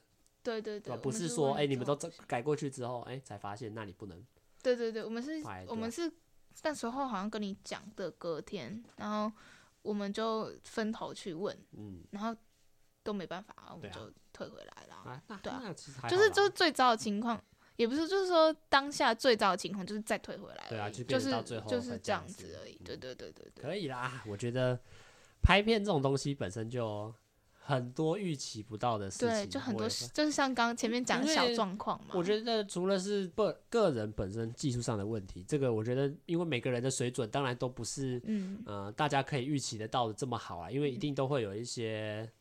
[0.43, 1.95] 对对对，不是说哎、欸，你们都
[2.27, 4.23] 改过去之后，哎、欸，才发现那里不能。
[4.61, 6.11] 对对对，我们是，我们是
[6.63, 9.35] 那时候好像跟你讲的隔天，然后
[9.81, 12.35] 我们就分头去问，嗯，然后
[13.05, 14.95] 都没办法，我们就退回来了。
[14.95, 15.61] 啊对啊，
[16.01, 17.41] 啊就是就是最糟的情况，
[17.77, 20.65] 也不是，就是说当下最糟的情况就是再退回来。
[20.67, 22.75] 对啊，就是到最后就是这样子而已。
[22.83, 24.77] 对对对对对，可以啦，我觉得
[25.41, 27.13] 拍片这种东西本身就。
[27.67, 32.13] 很多预期不到的事情，对，就很多，就是像刚刚前面讲的小状况嘛。
[32.13, 42.31] 我觉得除了是个个人本身技术上的问题，这个我觉得，因为每个人的水准当然都不是，嗯，呃，大家可以预期得到的这么好啊，因为一定都会有一些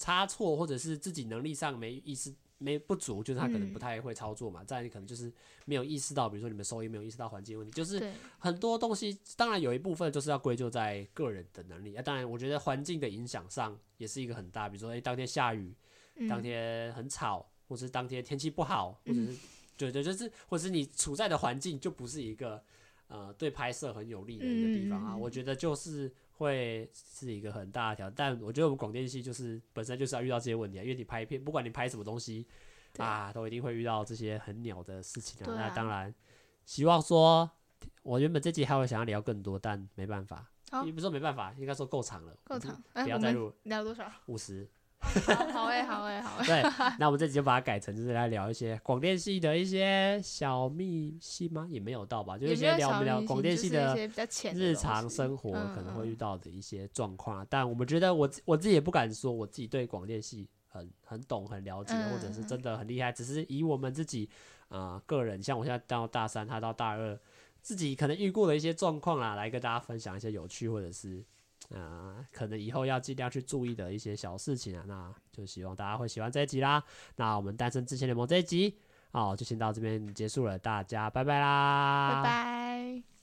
[0.00, 2.34] 差错，或者是自己能力上没意识。
[2.62, 4.62] 没不足，就是他可能不太会操作嘛。
[4.62, 5.32] 嗯、再来，你可能就是
[5.64, 9.18] 没有意识到，比如说你们收音没有意识到环境问题，就是很多东西。
[9.34, 12.02] 当然有一部分就是要归咎在个人的能力啊。
[12.02, 14.68] 当然，我觉得环境的影响上也是一个很大。
[14.68, 15.74] 比如说，哎、欸，当天下雨，
[16.28, 19.34] 当天很吵，或者是当天天气不好，或者是
[19.78, 22.62] 对对，就是或者是你处在的环境就不是一个
[23.08, 25.16] 呃对拍摄很有利的一个地方啊。
[25.16, 26.12] 我觉得就是。
[26.40, 32.46] 会是一个很大的挑战，但我觉得我们广电系就是本身就是要遇到这些问题啊，因为你拍片，不管你拍什么东西
[32.96, 35.52] 啊，都一定会遇到这些很鸟的事情啊。
[35.52, 36.14] 啊那当然，
[36.64, 37.50] 希望说，
[38.02, 40.50] 我原本这集还会想要聊更多，但没办法，
[40.86, 44.10] 也不是说没办法，应该说够长了，够长，不要再录，聊多少？
[44.26, 44.66] 五十。
[45.52, 46.46] 好诶，好诶，好诶。
[46.46, 46.62] 对，
[46.98, 51.66] 那我们这集就把它改成，就是来聊一些广电系的一些小秘辛吗？
[51.68, 53.96] 也没有到吧，就是先聊我们聊广电系的
[54.54, 57.44] 日常生活可能会遇到的一些状况。
[57.48, 63.10] 但我们觉得我，我我自己也不敢说我自己对广电系很很懂、很了解，或者是真的很厉害。
[63.10, 64.28] 只是以我们自己
[64.68, 67.18] 啊、呃、个人，像我现在到大三，他到大二，
[67.62, 71.24] 自己可能遇过的一些状况啦，来跟大家分享一些有趣或者是。
[71.74, 76.82] 啊、可能以后要尽量去注意的一些小事情啊，那就希望大家会喜欢这一集啦。
[77.16, 78.76] 那我们单身之前联盟这一集，
[79.12, 83.19] 哦，就先到这边结束了，大家拜拜啦，拜拜。